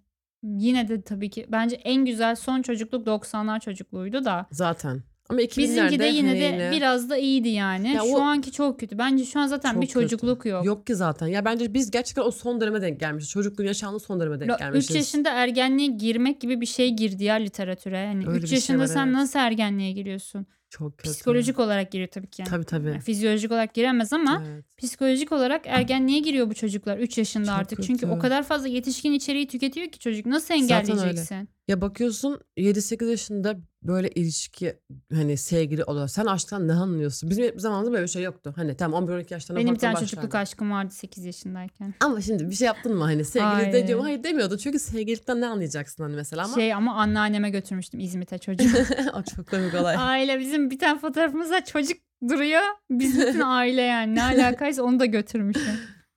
yine 0.42 0.88
de 0.88 1.02
tabii 1.02 1.30
ki 1.30 1.46
bence 1.52 1.76
en 1.76 2.04
güzel 2.04 2.36
son 2.36 2.62
çocukluk 2.62 3.06
90'lar 3.06 3.60
çocukluğuydu 3.60 4.24
da. 4.24 4.46
Zaten. 4.52 5.02
Ama 5.28 5.40
2000'lerde 5.42 5.62
Bizimki 5.62 5.98
de 5.98 6.06
yine 6.06 6.40
de 6.40 6.70
biraz 6.72 7.10
da 7.10 7.16
iyiydi 7.16 7.48
yani. 7.48 7.92
Ya 7.92 8.00
şu 8.00 8.06
o- 8.16 8.20
anki 8.20 8.52
çok 8.52 8.80
kötü. 8.80 8.98
Bence 8.98 9.24
şu 9.24 9.40
an 9.40 9.46
zaten 9.46 9.80
bir 9.80 9.86
kötü. 9.86 9.92
çocukluk 9.92 10.46
yok. 10.46 10.64
Yok 10.64 10.86
ki 10.86 10.94
zaten. 10.94 11.26
Ya 11.26 11.44
bence 11.44 11.74
biz 11.74 11.90
gerçekten 11.90 12.22
o 12.22 12.30
son 12.30 12.60
döneme 12.60 12.82
denk 12.82 13.00
gelmişiz. 13.00 13.30
Çocukluğun 13.30 13.66
yaşandığı 13.66 14.00
son 14.00 14.20
döneme 14.20 14.40
denk 14.40 14.50
3 14.52 14.58
gelmişiz. 14.58 14.96
yaşında 14.96 15.30
ergenliğe 15.30 15.88
girmek 15.88 16.40
gibi 16.40 16.60
bir 16.60 16.66
şey 16.66 16.90
girdi 16.90 17.24
ya 17.24 17.34
literatüre. 17.34 17.98
Yani 17.98 18.28
Öyle 18.28 18.36
3 18.38 18.42
bir 18.42 18.48
şey 18.48 18.56
yaşında 18.56 18.78
var, 18.78 18.86
sen 18.86 19.06
evet. 19.06 19.14
nasıl 19.14 19.38
ergenliğe 19.38 19.92
giriyorsun? 19.92 20.46
Çok 20.78 20.98
kötü. 20.98 21.10
Psikolojik 21.12 21.58
olarak 21.58 21.92
giriyor 21.92 22.08
tabii 22.08 22.26
ki. 22.26 22.44
Tabii 22.44 22.64
tabii. 22.64 22.88
Yani 22.88 23.00
fizyolojik 23.00 23.52
olarak 23.52 23.74
giremez 23.74 24.12
ama 24.12 24.42
Evet. 24.46 24.64
psikolojik 24.78 25.32
olarak 25.32 25.62
ergenliğe 25.66 26.18
giriyor 26.18 26.50
bu 26.50 26.54
çocuklar 26.54 26.98
3 26.98 27.18
yaşında 27.18 27.46
Çok 27.46 27.54
artık. 27.58 27.82
Çünkü 27.82 28.00
kötü. 28.00 28.12
o 28.12 28.18
kadar 28.18 28.42
fazla 28.42 28.68
yetişkin 28.68 29.12
içeriği 29.12 29.48
tüketiyor 29.48 29.86
ki 29.88 29.98
çocuk 29.98 30.26
nasıl 30.26 30.54
Zaten 30.54 30.80
öyle. 30.82 30.92
engelleyeceksin? 30.92 31.48
Ya 31.68 31.80
bakıyorsun 31.80 32.40
7-8 32.58 33.10
yaşında 33.10 33.56
böyle 33.82 34.08
ilişki 34.08 34.74
hani 35.12 35.36
sevgili 35.36 35.84
oluyor. 35.84 36.08
Sen 36.08 36.24
aşktan 36.26 36.68
ne 36.68 36.72
anlıyorsun? 36.72 37.30
Bizim 37.30 37.60
zamanımızda 37.60 37.92
böyle 37.92 38.04
bir 38.04 38.08
şey 38.10 38.22
yoktu. 38.22 38.52
Hani 38.56 38.76
tamam 38.76 39.04
11-12 39.04 39.32
yaşlarında 39.32 39.60
Benim 39.64 39.74
bir 39.74 39.80
tane 39.80 39.98
çocukluk 39.98 40.34
aşkım 40.34 40.70
vardı 40.70 40.90
8 40.94 41.24
yaşındayken. 41.24 41.94
Ama 42.00 42.20
şimdi 42.20 42.50
bir 42.50 42.54
şey 42.54 42.66
yaptın 42.66 42.94
mı 42.96 43.04
hani 43.04 43.24
sevgili 43.24 43.48
Hayır. 43.48 43.72
de 43.72 43.86
diyorum 43.86 44.04
hayır 44.04 44.22
demiyordun. 44.22 44.56
Çünkü 44.56 44.78
sevgililikten 44.78 45.40
ne 45.40 45.46
anlayacaksın 45.46 46.02
hani 46.02 46.16
mesela 46.16 46.44
ama 46.44 46.54
Şey 46.54 46.74
ama 46.74 46.94
anneanneme 46.94 47.50
götürmüştüm 47.50 48.00
İzmit'e 48.00 48.38
çocuğu. 48.38 48.64
o 49.14 49.22
çok 49.36 49.50
komik 49.50 49.74
olay. 49.74 49.96
aile 49.98 50.38
bizim 50.40 50.65
bir 50.70 50.78
tane 50.78 50.98
fotoğrafımızda 50.98 51.64
çocuk 51.64 51.96
duruyor. 52.28 52.62
Biz 52.90 53.20
bütün 53.20 53.40
aile 53.44 53.82
yani 53.82 54.14
ne 54.14 54.22
alakaysa 54.22 54.82
onu 54.82 55.00
da 55.00 55.06
götürmüşüm. 55.06 55.62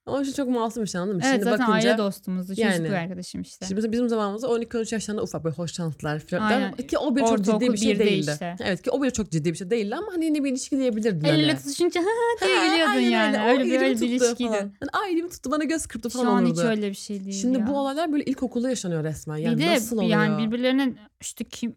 Ama 0.06 0.24
şu 0.24 0.34
çok 0.34 0.50
masum 0.50 0.84
bir 0.84 0.88
şey 0.90 1.02
anladın 1.02 1.18
mı? 1.18 1.24
evet 1.26 1.34
şimdi 1.34 1.44
zaten 1.44 1.68
bakınca 1.68 1.90
aile 1.90 1.98
dostumuzdu. 1.98 2.56
Çocukluk 2.56 2.86
Yani. 2.86 2.98
arkadaşım 2.98 3.42
işte. 3.42 3.66
Şimdi 3.66 3.92
bizim 3.92 4.10
zamanımızda 4.10 4.48
12-13 4.48 4.94
yaşlarında 4.96 5.24
ufak 5.24 5.44
böyle 5.44 5.56
hoşlantılar 5.56 6.20
flörtler 6.20 6.78
ki 6.78 6.98
o 6.98 7.16
bile 7.16 7.26
çok 7.26 7.42
ciddi 7.46 7.74
bir 7.74 7.78
şey 7.78 8.00
değildi. 8.00 8.32
işte. 8.32 8.56
Evet 8.64 8.82
ki 8.82 8.92
o 8.92 9.02
bile 9.02 9.12
çok 9.12 9.32
ciddi 9.32 9.52
bir 9.52 9.58
şey 9.58 9.70
değildi 9.70 9.96
ama 9.96 10.08
hani 10.14 10.26
yine 10.26 10.44
bir 10.44 10.50
ilişki 10.52 10.78
diyebilirdin 10.78 11.26
El 11.26 11.40
ele 11.40 11.48
hani. 11.52 11.58
tutuşunca 11.58 12.02
ha 12.02 12.06
diye 12.46 12.58
Ha, 12.58 12.66
gülüyordun 12.66 12.92
aynen 12.94 13.10
yani. 13.10 13.38
O 13.40 13.42
Öyle 13.52 13.66
bir, 13.66 13.72
öyle 13.82 13.90
bir 13.90 13.94
tuttu 13.94 14.06
ilişkiydi. 14.06 14.50
falan. 14.52 14.72
Ay 15.04 15.12
elimi 15.14 15.30
tuttu 15.30 15.52
bana 15.52 15.64
göz 15.64 15.86
kırptı 15.88 16.10
falan 16.10 16.24
Şu 16.26 16.30
an 16.32 16.44
olurdu. 16.46 16.60
hiç 16.60 16.66
öyle 16.66 16.90
bir 16.90 16.96
şey 16.96 17.24
değil 17.26 17.42
Şimdi 17.42 17.60
ya. 17.60 17.68
bu 17.68 17.78
olaylar 17.78 18.12
böyle 18.12 18.24
ilkokulda 18.24 18.70
yaşanıyor 18.70 19.04
resmen. 19.04 19.38
Yani 19.38 19.58
bir 19.58 19.64
de 19.64 19.76
nasıl 19.76 19.98
oluyor? 19.98 20.10
yani 20.12 20.46
birbirlerinin 20.48 20.98
işte 21.22 21.44
kim 21.44 21.76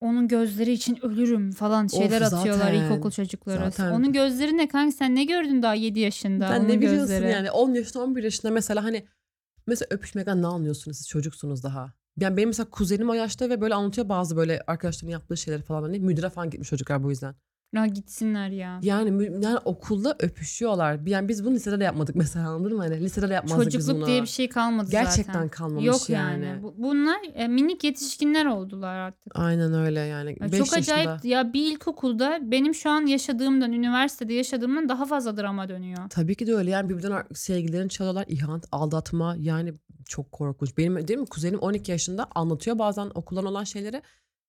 onun 0.00 0.28
gözleri 0.28 0.72
için 0.72 0.98
ölürüm 1.06 1.52
falan 1.52 1.86
şeyler 1.86 2.20
Of, 2.20 2.32
atıyorlar 2.32 2.64
zaten. 2.64 2.84
ilkokul 2.84 3.10
çocukları. 3.10 3.58
Zaten. 3.58 3.92
Onun 3.92 4.12
gözleri 4.12 4.56
ne 4.56 4.68
kanka 4.68 4.92
sen 4.92 5.14
ne 5.14 5.24
gördün 5.24 5.62
daha 5.62 5.74
7 5.74 6.00
yaşında? 6.00 6.48
Sen 6.48 6.60
onun 6.60 6.68
ne 6.68 6.76
biliyorsun 6.76 7.00
gözleri. 7.00 7.30
yani 7.30 7.50
10 7.50 7.74
yaşında 7.74 8.02
11 8.02 8.22
yaşında 8.22 8.52
mesela 8.52 8.84
hani 8.84 9.04
mesela 9.66 9.86
öpüşmekten 9.90 10.42
ne 10.42 10.46
anlıyorsunuz 10.46 10.96
siz 10.96 11.08
çocuksunuz 11.08 11.62
daha. 11.62 11.92
Yani 12.20 12.36
benim 12.36 12.48
mesela 12.48 12.70
kuzenim 12.70 13.10
o 13.10 13.14
yaşta 13.14 13.50
ve 13.50 13.60
böyle 13.60 13.74
anlatıyor 13.74 14.08
bazı 14.08 14.36
böyle 14.36 14.62
arkadaşlarının 14.66 15.12
yaptığı 15.12 15.36
şeyleri 15.36 15.62
falan 15.62 15.82
hani 15.82 15.98
müdüre 15.98 16.30
falan 16.30 16.50
gitmiş 16.50 16.68
çocuklar 16.68 17.02
bu 17.04 17.10
yüzden. 17.10 17.34
Ya 17.74 17.86
gitsinler 17.86 18.48
ya. 18.48 18.80
Yani 18.82 19.24
yani 19.44 19.58
okulda 19.64 20.16
öpüşüyorlar. 20.20 21.00
Yani 21.06 21.28
biz 21.28 21.44
bunu 21.44 21.54
lisede 21.54 21.80
de 21.80 21.84
yapmadık 21.84 22.16
mesela 22.16 22.48
anladın 22.48 22.76
mı? 22.76 22.82
Hani 22.82 23.00
lisede 23.00 23.28
de 23.28 23.34
yapmazdık 23.34 23.66
biz 23.66 23.72
Çocukluk 23.74 23.96
bunu. 23.96 24.06
diye 24.06 24.22
bir 24.22 24.26
şey 24.26 24.48
kalmadı 24.48 24.90
Gerçekten 24.90 25.32
zaten. 25.32 25.48
kalmamış 25.48 25.84
Yok 25.84 26.10
yani. 26.10 26.44
yani. 26.46 26.62
Bu- 26.62 26.74
Bunlar 26.78 27.16
e, 27.34 27.48
minik 27.48 27.84
yetişkinler 27.84 28.46
oldular 28.46 28.98
artık. 28.98 29.32
Aynen 29.38 29.74
öyle 29.74 30.00
yani. 30.00 30.36
Ya 30.40 30.52
5 30.52 30.58
çok 30.58 30.72
acayip 30.72 31.06
yaşında. 31.08 31.28
ya 31.28 31.52
bir 31.52 31.72
ilkokulda 31.72 32.38
benim 32.42 32.74
şu 32.74 32.90
an 32.90 33.06
yaşadığımdan, 33.06 33.72
üniversitede 33.72 34.34
yaşadığımdan 34.34 34.88
daha 34.88 35.06
fazla 35.06 35.36
drama 35.36 35.68
dönüyor. 35.68 35.98
Tabii 36.10 36.34
ki 36.34 36.46
de 36.46 36.54
öyle 36.54 36.70
yani 36.70 36.88
birbirinden 36.88 37.22
sevgililerini 37.34 37.88
çalıyorlar. 37.90 38.24
ihanet, 38.28 38.64
aldatma 38.72 39.36
yani 39.38 39.72
çok 40.06 40.32
korkunç. 40.32 40.78
Benim 40.78 41.08
değil 41.08 41.20
mi 41.20 41.26
kuzenim 41.26 41.58
12 41.58 41.90
yaşında 41.90 42.26
anlatıyor 42.34 42.78
bazen 42.78 43.10
okuldan 43.14 43.44
olan 43.44 43.64
şeyleri. 43.64 44.02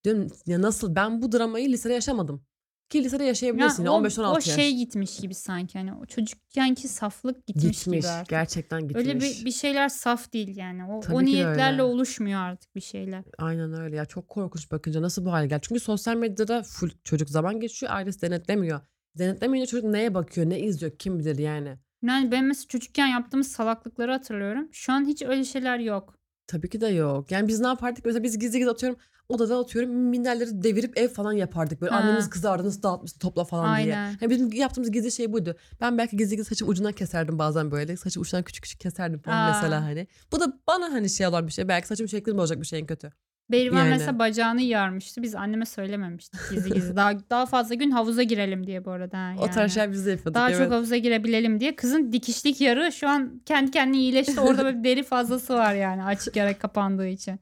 Diyorum 0.03 0.27
ya 0.47 0.61
nasıl 0.61 0.95
ben 0.95 1.21
bu 1.21 1.31
dramayı 1.31 1.69
lisede 1.69 1.93
yaşamadım. 1.93 2.41
Ki 2.89 3.03
lisede 3.03 3.24
Ya 3.24 3.27
yaşayabilirsin 3.27 3.86
o, 3.86 3.89
15-16 4.08 4.27
o 4.29 4.34
yaş. 4.36 4.43
şey 4.43 4.75
gitmiş 4.75 5.17
gibi 5.19 5.34
sanki 5.34 5.77
hani 5.77 5.93
o 5.93 6.05
çocukkenki 6.05 6.88
saflık 6.88 7.48
gitmiş, 7.48 7.65
Gitmiş 7.65 7.86
gibi 8.03 8.08
artık. 8.08 8.29
gerçekten 8.29 8.81
gitmiş. 8.81 8.98
Öyle 9.08 9.15
bir, 9.19 9.46
bir 9.46 9.51
şeyler 9.51 9.89
saf 9.89 10.34
değil 10.34 10.58
yani. 10.58 10.86
O, 10.86 11.00
Tabii 11.00 11.15
o 11.15 11.25
niyetlerle 11.25 11.72
öyle. 11.72 11.84
oluşmuyor 11.84 12.39
artık 12.39 12.75
bir 12.75 12.81
şeyler. 12.81 13.24
Aynen 13.38 13.74
öyle 13.74 13.96
ya 13.96 14.05
çok 14.05 14.27
korkunç 14.27 14.72
bakınca 14.72 15.01
nasıl 15.01 15.25
bu 15.25 15.31
hale 15.31 15.48
geldi. 15.48 15.62
Çünkü 15.67 15.79
sosyal 15.81 16.15
medyada 16.15 16.63
full 16.63 16.89
çocuk 17.03 17.29
zaman 17.29 17.60
geçiyor 17.60 17.91
ailesi 17.91 18.22
denetlemiyor. 18.22 18.81
Denetlemeyince 19.17 19.69
çocuk 19.72 19.89
neye 19.89 20.13
bakıyor 20.13 20.50
ne 20.50 20.60
izliyor 20.60 20.91
kim 21.00 21.19
bilir 21.19 21.38
yani. 21.38 21.77
Yani 22.03 22.31
ben 22.31 22.46
mesela 22.46 22.67
çocukken 22.67 23.08
yaptığımız 23.08 23.48
salaklıkları 23.51 24.12
hatırlıyorum. 24.12 24.69
Şu 24.72 24.93
an 24.93 25.05
hiç 25.05 25.22
öyle 25.24 25.43
şeyler 25.43 25.79
yok. 25.79 26.15
Tabii 26.48 26.69
ki 26.69 26.81
de 26.81 26.88
yok. 26.88 27.31
Yani 27.31 27.48
biz 27.48 27.60
ne 27.60 27.67
yapardık? 27.67 28.05
Mesela 28.05 28.24
biz 28.24 28.39
gizli 28.39 28.58
gizli 28.60 28.72
atıyorum 28.72 29.00
odada 29.29 29.59
atıyorum 29.59 29.91
minderleri 29.91 30.63
devirip 30.63 30.98
ev 30.98 31.07
falan 31.09 31.33
yapardık. 31.33 31.81
Böyle 31.81 31.93
Ha. 31.93 32.00
annemiz 32.00 32.29
kızardı 32.29 32.67
nasıl 32.67 32.83
dağıtmışsın 32.83 33.19
topla 33.19 33.43
falan 33.43 33.77
diye. 33.83 33.98
Aynen. 33.98 34.17
Yani 34.21 34.29
bizim 34.29 34.53
yaptığımız 34.53 34.91
gizli 34.91 35.12
şey 35.12 35.33
buydu. 35.33 35.55
Ben 35.81 35.98
belki 35.98 36.17
gizli 36.17 36.36
gizli 36.36 36.50
saçım 36.50 36.69
ucundan 36.69 36.93
keserdim 36.93 37.39
bazen 37.39 37.71
böyle. 37.71 37.98
Saçım 37.98 38.21
uçtan 38.21 38.43
küçük 38.43 38.63
küçük 38.63 38.79
keserdim 38.79 39.19
falan 39.19 39.38
Aa. 39.38 39.48
mesela 39.53 39.83
hani. 39.83 40.07
Bu 40.31 40.39
da 40.39 40.59
bana 40.67 40.86
hani 40.93 41.09
şey 41.09 41.27
olan 41.27 41.48
bir 41.48 41.51
şey. 41.51 41.67
Belki 41.67 41.88
saçım 41.88 42.07
şeklini 42.07 42.38
bozacak 42.38 42.62
bir 42.62 42.67
şey 42.67 42.79
en 42.79 42.86
kötü. 42.86 43.12
Berivan 43.51 43.77
Yani. 43.77 43.89
mesela 43.89 44.20
bacağını 44.20 44.62
yarmıştı. 44.62 45.22
Biz 45.22 45.36
anneme 45.36 45.65
söylememiştik 45.65 46.39
gizli 46.51 46.74
gizli. 46.74 46.96
Daha, 46.96 47.12
daha 47.29 47.46
fazla 47.46 47.75
gün 47.75 47.91
havuza 47.91 48.24
girelim 48.24 48.68
diye 48.68 48.86
bu 48.86 48.91
arada. 48.91 49.18
ha, 49.18 49.34
O 49.38 49.41
yani. 49.41 49.51
tarz 49.53 49.74
şeyler 49.74 49.91
biz 49.91 50.06
de 50.06 50.12
yapıyorduk. 50.12 50.34
Daha 50.36 50.50
evet. 50.50 50.60
çok 50.60 50.72
havuza 50.72 50.98
girebilelim 50.98 51.60
diye. 51.60 51.75
Kızın 51.75 52.12
dikişlik 52.12 52.62
yarı 52.62 52.91
şu 52.91 53.10
an 53.10 53.41
kendi 53.46 53.72
kendine 53.72 53.98
iyileşti. 53.98 54.39
Orada 54.41 54.63
böyle 54.65 54.84
deri 54.84 55.03
fazlası 55.03 55.53
var 55.53 55.74
yani 55.74 56.03
açık 56.03 56.36
yara 56.36 56.58
kapandığı 56.58 57.08
için. 57.08 57.39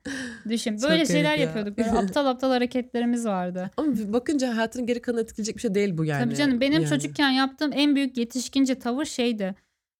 Düşün. 0.49 0.77
Çok 0.77 0.83
Böyle 0.89 0.95
garip 0.95 1.07
şeyler 1.11 1.37
ya. 1.37 1.43
yapıyorduk. 1.45 1.77
Böyle 1.77 1.91
aptal 1.97 2.25
aptal 2.25 2.49
hareketlerimiz 2.51 3.25
vardı. 3.25 3.71
Ama 3.77 3.93
bakınca 4.13 4.55
hayatının 4.57 4.85
geri 4.85 5.01
kalanını 5.01 5.23
etkileyecek 5.23 5.55
bir 5.55 5.61
şey 5.61 5.75
değil 5.75 5.97
bu 5.97 6.05
yani. 6.05 6.23
Tabii 6.23 6.35
canım 6.35 6.61
benim 6.61 6.73
Yani. 6.73 6.87
çocukken 6.89 7.29
yaptığım 7.29 7.71
en 7.73 7.95
büyük 7.95 8.17
yetişkince 8.17 8.79
tavır 8.79 9.05
şeydi. 9.05 9.55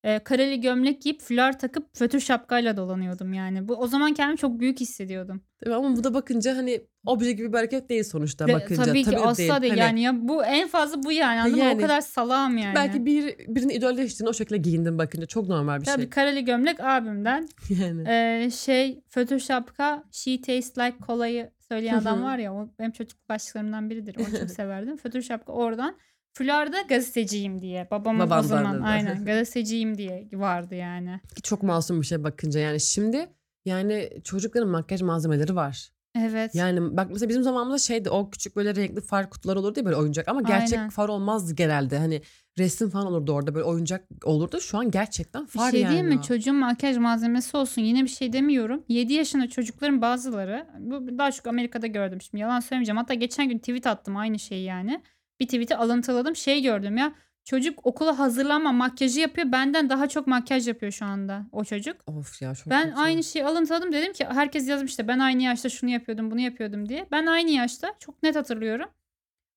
E, 0.08 0.20
kareli 0.20 0.62
gömlek 0.62 1.02
giyip 1.02 1.22
fular 1.22 1.60
takıp 1.60 1.96
fötür 1.98 2.20
şapkayla 2.20 2.78
dolanıyordum 2.78 3.34
yani. 3.34 3.68
Bu 3.68 3.74
o 3.76 3.88
zaman 3.88 4.14
kendimi 4.14 4.38
çok 4.38 4.60
büyük 4.60 4.80
hissediyordum. 4.80 5.42
Tabii 5.64 5.74
ama 5.76 5.96
bu 5.98 6.04
da 6.04 6.14
bakınca 6.14 6.58
hani 6.58 6.82
obje 7.06 7.32
gibi 7.32 7.54
bir 7.54 7.58
hareket 7.58 7.90
değil 7.90 8.04
sonuçta 8.04 8.48
De- 8.48 8.54
bakınca. 8.54 8.84
tabii 8.84 9.04
ki 9.04 9.12
de 9.12 9.18
asla 9.18 9.62
değil. 9.62 9.72
Hani 9.74 9.80
Yani 9.80 10.02
ya 10.02 10.28
bu 10.28 10.46
en 10.46 10.68
fazla 10.68 11.04
bu 11.04 11.12
yani. 11.12 11.40
Anladın 11.42 11.58
mı? 11.58 11.64
Yani 11.64 11.78
O 11.78 11.82
kadar 11.82 12.02
salağım 12.02 12.58
yani. 12.58 12.76
Belki 12.76 13.06
bir 13.06 13.36
birini 13.56 13.74
idolleştiğinde 13.74 14.30
o 14.30 14.34
şekilde 14.34 14.58
giyindin 14.58 14.98
bakınca 14.98 15.26
çok 15.26 15.48
normal 15.50 15.80
bir 15.80 15.86
Tabii 15.86 16.02
şey. 16.02 16.10
kareli 16.10 16.46
gömlek 16.46 16.80
abimden. 16.80 17.48
Yani. 17.82 18.04
Ee, 18.10 18.50
şey 18.52 19.02
fötür 19.10 19.40
şapka 19.40 20.04
She 20.12 20.42
Tastes 20.42 20.78
Like 20.78 20.98
Cola'yı 21.08 21.50
söyleyen 21.68 21.98
adam 21.98 22.24
var 22.24 22.38
ya 22.38 22.54
o 22.54 22.70
benim 22.80 22.92
çocukluk 22.92 23.30
başlıklarımdan 23.30 23.90
biridir. 23.90 24.16
Onu 24.20 24.40
çok 24.40 24.50
severdim. 24.56 24.98
Fötür 24.98 25.22
şapka 25.22 25.54
oradan. 25.54 25.96
Fularda 26.38 26.82
gazeteciyim 26.82 27.62
diye. 27.62 27.88
Babamın 27.92 28.20
o 28.20 28.26
Babandan 28.26 28.48
zaman 28.48 28.76
dedi. 28.76 28.84
aynen 28.84 29.26
gazeteciyim 29.26 29.98
diye 29.98 30.28
vardı 30.34 30.76
yani. 30.76 31.20
Çok 31.44 31.64
masum 31.64 32.02
bir 32.02 32.06
şey 32.06 32.24
bakınca 32.24 32.60
yani 32.60 32.80
şimdi 32.80 33.30
yani 33.66 34.10
çocukların 34.24 34.70
makyaj 34.70 35.02
malzemeleri 35.02 35.56
var. 35.56 35.92
Evet. 36.16 36.56
Yani 36.56 36.98
bak 36.98 37.08
mesela 37.10 37.30
bizim 37.30 37.44
zamanımızda 37.44 37.80
şeydi 37.80 38.10
o 38.10 38.30
küçük 38.30 38.56
böyle 38.56 38.76
renkli 38.76 39.02
far 39.02 39.30
kutuları 39.30 39.60
olurdu 39.60 39.80
ya 39.80 39.86
böyle 39.86 39.96
oyuncak 39.96 40.28
ama 40.28 40.42
gerçek 40.42 40.78
Aynen. 40.80 40.90
far 40.90 41.10
olmazdı 41.10 41.56
genelde. 41.56 41.98
Hani 41.98 42.22
resim 42.58 42.90
falan 42.90 43.08
olurdu 43.08 43.34
orada 43.34 43.56
böyle 43.56 43.66
oyuncak 43.66 44.08
olurdu. 44.24 44.62
Şu 44.62 44.78
an 44.78 44.92
gerçekten 44.92 45.44
bir 45.44 45.52
far 45.52 45.72
şey 45.72 45.82
yani. 45.82 45.90
diyeyim 45.90 46.08
mi? 46.08 46.18
o. 46.20 46.22
Çocuğun 46.22 46.56
makyaj 46.56 46.98
malzemesi 46.98 47.58
olsun. 47.58 47.82
Yine 47.82 48.04
bir 48.04 48.10
şey 48.10 48.34
demiyorum. 48.34 48.84
7 48.88 49.14
yaşında 49.14 49.50
çocukların 49.50 50.02
bazıları 50.02 50.68
bu 50.80 51.18
daha 51.18 51.32
çok 51.32 51.48
Amerika'da 51.48 51.88
gördüm 51.88 52.22
şimdi. 52.22 52.42
Yalan 52.42 52.60
söylemeyeceğim. 52.60 52.98
Hatta 52.98 53.14
geçen 53.14 53.50
gün 53.50 53.58
tweet 53.58 53.88
attım 53.88 54.18
aynı 54.18 54.40
şeyi 54.40 54.64
yani. 54.64 55.02
Bir 55.40 55.46
tweet'i 55.46 55.76
alıntıladım. 55.76 56.36
Şey 56.36 56.62
gördüm 56.62 56.98
ya. 56.98 57.14
Çocuk 57.44 57.86
okula 57.86 58.20
hazırlanma 58.20 58.72
makyajı 58.72 59.20
yapıyor. 59.20 59.52
Benden 59.52 59.90
daha 59.90 60.10
çok 60.10 60.28
makyaj 60.28 60.68
yapıyor 60.68 60.92
şu 60.92 61.06
anda 61.06 61.46
o 61.52 61.64
çocuk. 61.64 61.98
Of 62.08 62.42
ya 62.42 62.56
çok 62.56 62.70
Ben 62.70 62.84
kötü. 62.90 62.96
aynı 63.02 63.24
şeyi 63.24 63.46
alıntıladım 63.46 63.92
dedim 63.94 64.14
ki 64.14 64.26
herkes 64.26 64.70
yazmış 64.70 65.00
da 65.00 65.08
ben 65.08 65.20
aynı 65.20 65.44
yaşta 65.44 65.70
şunu 65.70 65.90
yapıyordum 65.90 66.32
bunu 66.32 66.40
yapıyordum 66.40 66.90
diye. 66.90 67.08
Ben 67.12 67.26
aynı 67.26 67.50
yaşta 67.50 67.94
çok 68.00 68.24
net 68.24 68.36
hatırlıyorum. 68.36 68.90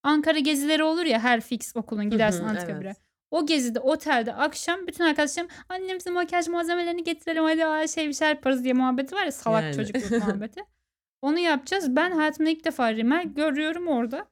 Ankara 0.03 0.39
gezileri 0.39 0.83
olur 0.85 1.05
ya 1.05 1.19
her 1.21 1.41
fix 1.41 1.77
okulun 1.77 2.11
gidersin 2.11 2.45
Anıtkabir'e. 2.45 2.87
evet. 2.89 2.97
O 3.31 3.47
gezide 3.47 3.81
otelde 3.81 4.35
akşam 4.35 4.87
bütün 4.87 5.05
arkadaşlarım 5.05 5.51
annem 5.69 5.99
bize 5.99 6.11
makyaj 6.11 6.49
malzemelerini 6.49 7.05
getirelim 7.05 7.45
hadi 7.45 7.67
aa, 7.67 7.87
şey 7.89 8.09
bir 8.09 8.13
şeyler 8.13 8.35
yaparız 8.35 8.65
diye 8.65 8.75
muhabbeti 8.75 9.15
var 9.15 9.25
ya 9.25 9.33
salak 9.33 9.63
Yani. 9.63 9.77
çocukluk 9.77 10.11
muhabbeti. 10.27 10.61
Onu 11.23 11.39
yapacağız. 11.39 11.97
Ben 11.97 12.11
hayatımda 12.11 12.51
ilk 12.51 12.65
defa 12.65 12.95
rimel 12.95 13.25
görüyorum 13.25 13.89
orada. 13.89 14.27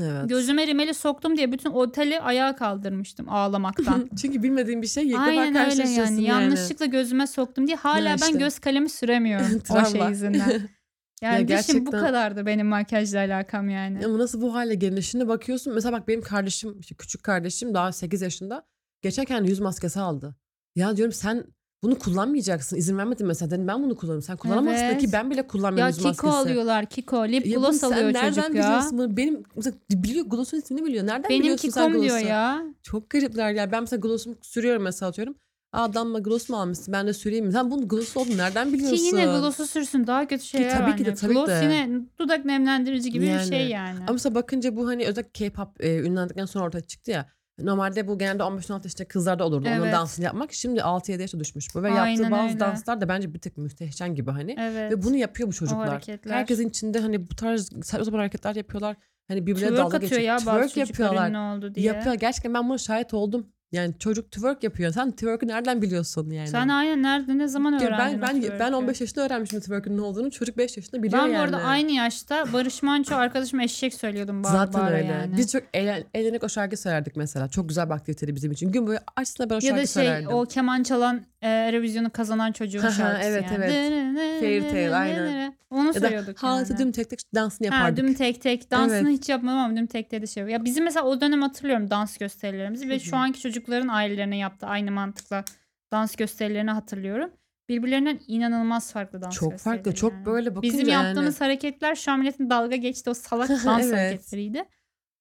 Evet. 0.00 0.28
Gözüme 0.28 0.66
rimeli 0.66 0.94
soktum 0.94 1.36
diye 1.36 1.52
bütün 1.52 1.70
oteli 1.70 2.20
ayağa 2.20 2.56
kaldırmıştım 2.56 3.28
ağlamaktan. 3.28 4.08
Çünkü 4.22 4.42
bilmediğin 4.42 4.82
bir 4.82 4.86
şey 4.86 5.04
ilk 5.06 5.12
defa 5.12 5.22
Aynen 5.22 5.46
öyle 5.46 5.52
karşılaşıyorsun 5.64 6.14
yani. 6.14 6.24
Yanlışlıkla 6.24 6.86
gözüme 6.86 7.26
soktum 7.26 7.66
diye 7.66 7.76
hala 7.76 8.14
işte. 8.14 8.26
ben 8.32 8.38
göz 8.38 8.58
kalemi 8.58 8.88
süremiyorum 8.88 9.46
o 9.70 9.84
şey 9.84 9.90
Travma. 9.92 10.08
yüzünden. 10.08 10.68
Yani 11.22 11.34
Ya 11.34 11.38
düşün 11.58 11.86
bu 11.86 11.90
gerçekten- 11.90 12.00
kadardı 12.00 12.46
benim 12.46 12.66
makyajla 12.66 13.18
alakam 13.20 13.68
yani. 13.68 14.06
Ama 14.06 14.18
nasıl 14.18 14.40
bu 14.42 14.54
hale 14.54 14.74
geldi? 14.74 15.02
Şimdi 15.02 15.28
bakıyorsun 15.28 15.74
mesela 15.74 15.92
bak 15.92 16.08
benim 16.08 16.20
kardeşim 16.22 16.80
işte 16.80 16.94
küçük 16.94 17.22
kardeşim 17.22 17.74
daha 17.74 17.92
8 17.92 18.22
yaşında 18.22 18.66
geçen 19.02 19.24
kendi 19.24 19.50
yüz 19.50 19.60
maskesi 19.60 20.00
aldı. 20.00 20.34
Ya 20.76 20.96
diyorum 20.96 21.12
sen 21.12 21.44
bunu 21.82 21.98
kullanmayacaksın. 21.98 22.76
İzin 22.76 22.98
vermedin 22.98 23.26
mesela. 23.26 23.50
Dedim 23.50 23.68
ben 23.68 23.82
bunu 23.82 23.96
kullanırım. 23.96 24.22
Sen 24.22 24.36
kullanamazsın 24.36 24.84
Evet. 24.84 25.00
ki 25.00 25.12
ben 25.12 25.30
bile 25.30 25.46
kullanmıyorum 25.46 25.78
Ya 25.80 25.86
yüz 25.88 25.96
Kiko 25.96 26.08
maskesi. 26.08 26.28
alıyorlar 26.32 26.86
Kiko. 26.86 27.28
Lip 27.28 27.46
Ya 27.46 27.58
gloss 27.58 27.76
sen 27.80 27.86
alıyor 27.86 28.12
nereden 28.12 28.28
çocuk 28.30 28.54
ya. 28.54 28.64
biliyorsun 28.64 28.98
bunu? 28.98 29.16
Benim 29.16 29.42
mesela 29.56 29.76
biliyor 29.90 30.26
gloss'un 30.26 30.58
ismini 30.58 30.84
biliyor. 30.84 31.06
Nereden 31.06 31.30
Benim 31.30 31.40
biliyorsun 31.42 31.68
sen 31.70 31.86
Kiko'm 31.88 32.02
diyor 32.02 32.14
gloss'u? 32.18 32.26
ya. 32.28 32.62
Çok 32.82 33.10
garipler 33.10 33.52
ya. 33.52 33.72
Ben 33.72 33.80
mesela 33.82 34.00
gloss'umu 34.00 34.36
sürüyorum 34.42 34.82
mesela 34.82 35.08
atıyorum. 35.10 35.34
Aa 35.72 35.94
damla 35.94 36.18
gloss 36.18 36.48
mu 36.48 36.56
almışsın? 36.60 36.92
Ben 36.92 37.06
de 37.06 37.12
süreyim 37.12 37.46
mi? 37.46 37.52
Sen 37.52 37.70
bunun 37.70 37.88
gloss 37.88 38.16
olduğunu 38.16 38.36
nereden 38.36 38.72
biliyorsun? 38.72 38.96
Ki 38.96 39.02
yine 39.02 39.24
gloss'u 39.24 39.66
sürsün 39.66 40.06
daha 40.06 40.26
kötü 40.26 40.44
şeyler 40.44 40.70
tabii 40.78 40.90
var. 40.90 40.96
ki 40.96 41.04
de, 41.06 41.14
tabii 41.14 41.32
Gloss 41.34 41.48
de. 41.48 41.60
yine 41.62 41.90
dudak 42.18 42.44
nemlendirici 42.44 43.10
gibi 43.10 43.24
bir 43.24 43.28
Yani. 43.30 43.48
şey 43.48 43.68
yani. 43.68 43.98
Ama 43.98 44.12
mesela 44.12 44.34
bakınca 44.34 44.76
bu 44.76 44.88
hani 44.88 45.06
özellikle 45.06 45.32
K-pop 45.32 45.84
e, 45.84 45.98
ünlendikten 45.98 46.46
sonra 46.46 46.64
ortaya 46.64 46.80
çıktı 46.80 47.10
ya. 47.10 47.28
Normalde 47.58 48.08
bu 48.08 48.18
genelde 48.18 48.42
15-16 48.42 48.84
yaşında 48.84 49.08
kızlarda 49.08 49.44
olurdu. 49.44 49.68
Onun 49.68 49.82
Evet. 49.82 49.92
dansını 49.94 50.24
yapmak. 50.24 50.52
Şimdi 50.52 50.80
6-7 50.80 51.20
yaşa 51.20 51.40
düşmüş 51.40 51.74
bu. 51.74 51.82
Ve 51.82 51.88
Aynen 51.90 52.06
yaptığı 52.06 52.30
bazı 52.30 52.48
öyle. 52.48 52.60
danslar 52.60 53.00
da 53.00 53.08
bence 53.08 53.34
bir 53.34 53.38
tık 53.38 53.56
müstehcen 53.56 54.14
gibi 54.14 54.30
hani. 54.30 54.56
Evet. 54.58 54.92
Ve 54.92 55.02
bunu 55.02 55.16
yapıyor 55.16 55.48
bu 55.48 55.52
çocuklar. 55.52 56.02
Herkesin 56.28 56.68
içinde 56.68 56.98
hani 57.00 57.30
bu 57.30 57.34
tarz 57.36 57.70
saçma 57.82 58.04
sapan 58.04 58.18
hareketler 58.18 58.54
yapıyorlar. 58.54 58.96
Hani 59.28 59.46
birbirine 59.46 59.66
Twerk 59.66 59.84
dalga 59.84 59.98
geçiyor. 59.98 60.20
ya 60.20 60.36
Twerk 60.36 60.76
yapıyorlar. 60.76 61.28
ünlü 61.30 61.38
oldu 61.38 61.74
diye. 61.74 61.86
Yapıyor. 61.86 62.14
Gerçekten 62.14 62.54
ben 62.54 62.68
buna 62.68 62.78
şahit 62.78 63.14
oldum. 63.14 63.46
Yani 63.72 63.94
çocuk 63.98 64.32
twerk 64.32 64.62
yapıyor. 64.62 64.92
Sen 64.92 65.10
twerk'ü 65.10 65.48
nereden 65.48 65.82
biliyorsun 65.82 66.30
yani? 66.30 66.48
Sen 66.48 66.68
aynen 66.68 67.02
nerede 67.02 67.38
ne 67.38 67.48
zaman 67.48 67.72
Ya 67.72 67.78
öğrendin 67.88 67.98
ben 68.22 68.22
ben 68.22 68.36
twerk'ü? 68.40 68.60
ben 68.60 68.72
15 68.72 69.00
yaşında 69.00 69.24
öğrenmişim 69.24 69.60
twerk'ün 69.60 69.96
ne 69.96 70.00
olduğunu. 70.00 70.30
Çocuk 70.30 70.56
5 70.58 70.76
yaşında 70.76 71.02
biliyor 71.02 71.22
Ben 71.22 71.26
yani. 71.28 71.36
bu 71.38 71.42
arada 71.42 71.56
aynı 71.56 71.92
yaşta 71.92 72.52
Barış 72.52 72.82
Manço 72.82 73.14
arkadaşım 73.16 73.60
eşek 73.60 73.94
söylüyordum 73.94 74.44
bağıra 74.44 74.56
Zaten 74.56 74.80
bağıra 74.82 74.94
öyle. 74.96 75.06
yani. 75.06 75.36
Biz 75.36 75.52
çok 75.52 75.62
eğlen, 75.74 76.04
eğlenerek 76.14 76.44
o 76.44 76.48
şarkı 76.48 76.76
söylerdik 76.76 77.16
mesela. 77.16 77.48
Çok 77.48 77.68
güzel 77.68 77.86
bir 77.88 77.94
aktiviteydi 77.94 78.34
bizim 78.34 78.52
için. 78.52 78.72
Gün 78.72 78.86
boyu 78.86 78.98
açsın 79.16 79.46
ben 79.50 79.54
o 79.54 79.54
ya 79.54 79.60
şarkı 79.60 79.76
da 79.76 79.78
şey 79.78 79.86
söylerdim. 79.86 80.28
o 80.28 80.44
keman 80.44 80.82
çalan 80.82 81.20
e, 81.42 81.48
Eurovision'u 81.48 82.10
kazanan 82.10 82.52
çocuğun 82.52 82.80
şarkısı 82.80 83.28
evet, 83.28 83.44
yani. 83.52 83.64
evet. 83.64 84.40
Fairy 84.40 84.60
Tale, 84.70 84.96
aynen. 84.96 85.58
Onu 85.70 85.86
ya 85.86 85.94
da 85.94 86.00
söylüyorduk 86.00 86.38
Halatı 86.42 86.72
yani. 86.72 86.80
düm 86.80 86.92
tek 86.92 87.10
tek 87.10 87.20
dansını 87.34 87.68
Ha, 87.68 87.74
yapardık. 87.76 88.04
düm 88.04 88.14
tek 88.14 88.42
tek. 88.42 88.70
Dansını 88.70 88.96
Evet. 89.10 89.18
hiç 89.18 89.28
yapmadım 89.28 89.58
ama 89.58 89.76
düm 89.76 89.86
tek 89.86 90.10
tek 90.10 90.22
de 90.22 90.26
şey. 90.26 90.44
Ya 90.44 90.64
bizim 90.64 90.84
mesela 90.84 91.06
o 91.06 91.20
dönem 91.20 91.42
hatırlıyorum 91.42 91.90
dans 91.90 92.16
gösterilerimizi 92.18 92.88
ve 92.88 92.98
şu 92.98 93.16
anki 93.16 93.40
çocukların 93.58 93.88
ailelerine 93.88 94.36
yaptığı 94.36 94.66
aynı 94.66 94.90
mantıkla 94.90 95.44
dans 95.92 96.16
gösterilerini 96.16 96.70
hatırlıyorum. 96.70 97.30
Birbirlerinden 97.68 98.20
inanılmaz 98.26 98.92
farklı 98.92 99.22
dans 99.22 99.34
çok 99.34 99.50
farklı. 99.58 99.82
gösterileri 99.82 99.94
Çok 99.96 100.12
yani. 100.12 100.26
böyle 100.26 100.56
bakınca 100.56 100.72
Bizim 100.74 100.88
yani. 100.88 101.06
yaptığımız 101.06 101.40
hareketler 101.40 101.94
şu 101.94 102.12
an 102.12 102.20
milletin 102.20 102.50
dalga 102.50 102.76
geçti 102.76 103.10
o 103.10 103.14
salak 103.14 103.48
dans 103.64 103.84
Evet. 103.84 103.92
hareketleriydi. 103.98 104.64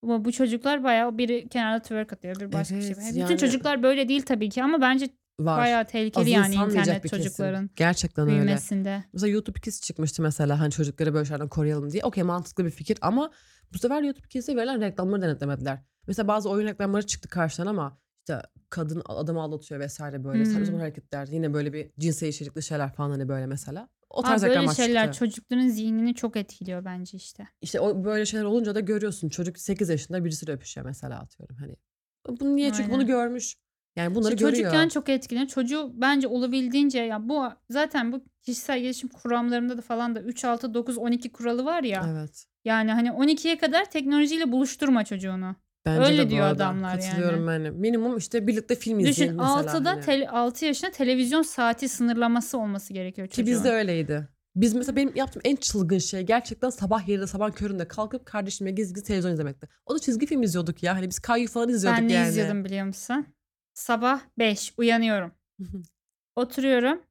Ama 0.04 0.26
bu 0.26 0.32
çocuklar 0.32 0.84
bayağı 0.84 1.18
biri 1.18 1.50
kenarda 1.50 1.82
twerk 1.82 2.14
atıyor, 2.14 2.36
bir 2.40 2.52
başka 2.54 2.76
bir 2.76 2.82
şey. 2.82 2.92
Evet. 2.92 3.06
Bütün 3.10 3.20
yani- 3.20 3.38
çocuklar 3.38 3.84
böyle 3.84 4.08
değil 4.10 4.22
tabii 4.22 4.50
ki 4.50 4.64
ama 4.64 4.82
bence 4.82 5.10
var. 5.40 5.58
Bayağı 5.60 5.86
tehlikeli 5.86 6.30
yani 6.30 6.42
Azımsanmayacak 6.44 6.86
internet 6.88 7.04
bir 7.04 7.10
çocukların 7.10 7.70
Gerçekten 7.76 8.26
öyle. 8.28 8.36
büyümesinde. 8.36 9.04
Mesela 9.14 9.32
YouTube 9.32 9.60
Kids 9.60 9.82
çıkmıştı 9.82 10.22
mesela 10.22 10.60
hani 10.60 10.72
çocukları 10.72 11.14
böyle 11.14 11.26
şeylerden 11.26 11.50
koruyalım 11.50 11.92
diye. 11.92 12.04
Okey 12.04 12.24
mantıklı 12.24 12.66
bir 12.66 12.72
fikir 12.72 12.98
ama 13.02 13.32
bu 13.74 13.78
sefer 13.78 14.02
YouTube 14.02 14.28
Kids'e 14.28 14.56
verilen 14.56 14.82
reklamları 14.82 15.22
denetlemediler. 15.22 15.80
Mesela 16.08 16.28
bazı 16.28 16.50
oyun 16.50 16.68
reklamları 16.68 17.06
çıktı 17.06 17.30
karşıdan 17.30 17.68
ama 17.68 17.98
işte 18.28 18.42
kadın 18.70 19.02
adamı 19.06 19.42
aldatıyor 19.42 19.80
vesaire 19.80 20.24
böyle. 20.24 20.44
Hmm. 20.44 20.46
Saçma 20.52 20.66
sapan 20.66 20.80
hareketler. 20.80 21.28
Yine 21.28 21.54
böyle 21.54 21.74
bir 21.74 21.92
cinsel 22.00 22.28
içerikli 22.28 22.64
şeyler 22.64 22.94
falan 22.94 23.10
hani 23.12 23.30
böyle 23.30 23.46
mesela. 23.46 23.90
O 24.10 24.20
Abi 24.20 24.28
tarz 24.28 24.42
böyle 24.42 24.54
reklamlar 24.54 24.74
şeyler 24.76 25.04
çıktı. 25.06 25.20
çocukların 25.20 25.68
zihnini 25.68 26.16
çok 26.16 26.36
etkiliyor 26.38 26.86
bence 26.86 27.18
işte. 27.18 27.48
İşte 27.62 27.80
o 27.80 28.04
böyle 28.04 28.26
şeyler 28.26 28.46
olunca 28.46 28.76
da 28.76 28.80
görüyorsun. 28.80 29.30
Çocuk 29.30 29.58
8 29.60 29.90
yaşında 29.90 30.26
birisiyle 30.26 30.52
öpüşüyor 30.54 30.86
mesela 30.86 31.20
atıyorum 31.20 31.56
hani. 31.56 31.76
Bunu 32.40 32.56
niye? 32.56 32.72
Çünkü 32.74 32.90
bunu 32.90 32.98
Aynen. 32.98 33.08
görmüş. 33.08 33.56
Yani 33.96 34.16
bunları 34.16 34.34
İşte 34.34 34.46
görüyor. 34.46 34.64
çocukken 34.64 34.90
çok 34.90 35.10
etkileniyor. 35.10 35.50
Çocuğu 35.50 35.92
bence 35.94 36.28
olabildiğince 36.28 37.00
ya 37.00 37.30
bu 37.30 37.44
zaten 37.70 38.12
bu 38.12 38.24
kişisel 38.42 38.80
gelişim 38.82 39.10
kuramlarında 39.10 39.78
da 39.78 39.82
falan 39.82 40.16
da 40.16 40.22
3 40.22 40.46
6 40.46 40.74
9 40.74 40.98
12 40.98 41.32
kuralı 41.32 41.66
var 41.66 41.84
ya. 41.84 42.06
Evet. 42.12 42.46
Yani 42.66 42.92
hani 42.92 43.10
12'ye 43.10 43.58
kadar 43.58 43.92
teknolojiyle 43.92 44.52
buluşturma 44.52 45.06
çocuğunu. 45.06 45.56
Bence 45.86 46.06
Öyle 46.06 46.26
de 46.26 46.30
diyor 46.30 46.46
arada. 46.46 46.66
adamlar 46.66 46.90
yani. 46.92 47.02
Katılıyorum 47.02 47.48
ben. 47.48 47.66
de. 47.66 47.70
Minimum 47.70 48.18
işte 48.18 48.48
birlikte 48.48 48.76
film 48.76 49.00
Düşün 49.00 49.36
mesela. 49.36 49.62
6'da 49.62 49.90
hani. 49.92 50.02
tel- 50.02 50.28
6 50.30 50.66
yaşında 50.66 50.92
televizyon 50.92 51.42
saati 51.42 51.90
sınırlaması 51.90 52.58
olması 52.58 52.94
gerekiyor 52.94 53.28
Ki 53.28 53.36
çocuğun. 53.36 53.54
bizde 53.54 53.72
öyleydi. 53.72 54.28
Biz 54.56 54.74
mesela 54.74 54.96
benim 54.96 55.16
yaptığım 55.16 55.42
en 55.46 55.56
çılgın 55.56 55.98
şey 55.98 56.22
gerçekten 56.22 56.70
sabah 56.70 57.08
yerinde 57.08 57.28
sabah 57.28 57.52
köründe 57.52 57.88
kalkıp 57.88 58.26
kardeşimle 58.26 58.72
gizli 58.72 58.94
gizli 58.94 59.08
televizyon 59.08 59.34
izlemekti. 59.34 59.68
O 59.86 59.96
da 59.96 60.00
çizgi 60.00 60.26
film 60.26 60.44
izliyorduk 60.44 60.84
ya. 60.84 60.96
Hani 60.96 61.10
biz 61.10 61.20
Kayu 61.20 61.48
falan 61.48 61.70
izliyorduk 61.70 62.02
Ben 62.02 62.08
ne 62.08 62.14
yani. 62.14 62.30
izliyordum 62.30 62.66
biliyor 62.66 62.86
musun? 62.86 63.26
Sabah 63.74 64.22
5 64.38 64.74
uyanıyorum. 64.78 65.32
Oturuyorum. 66.36 67.02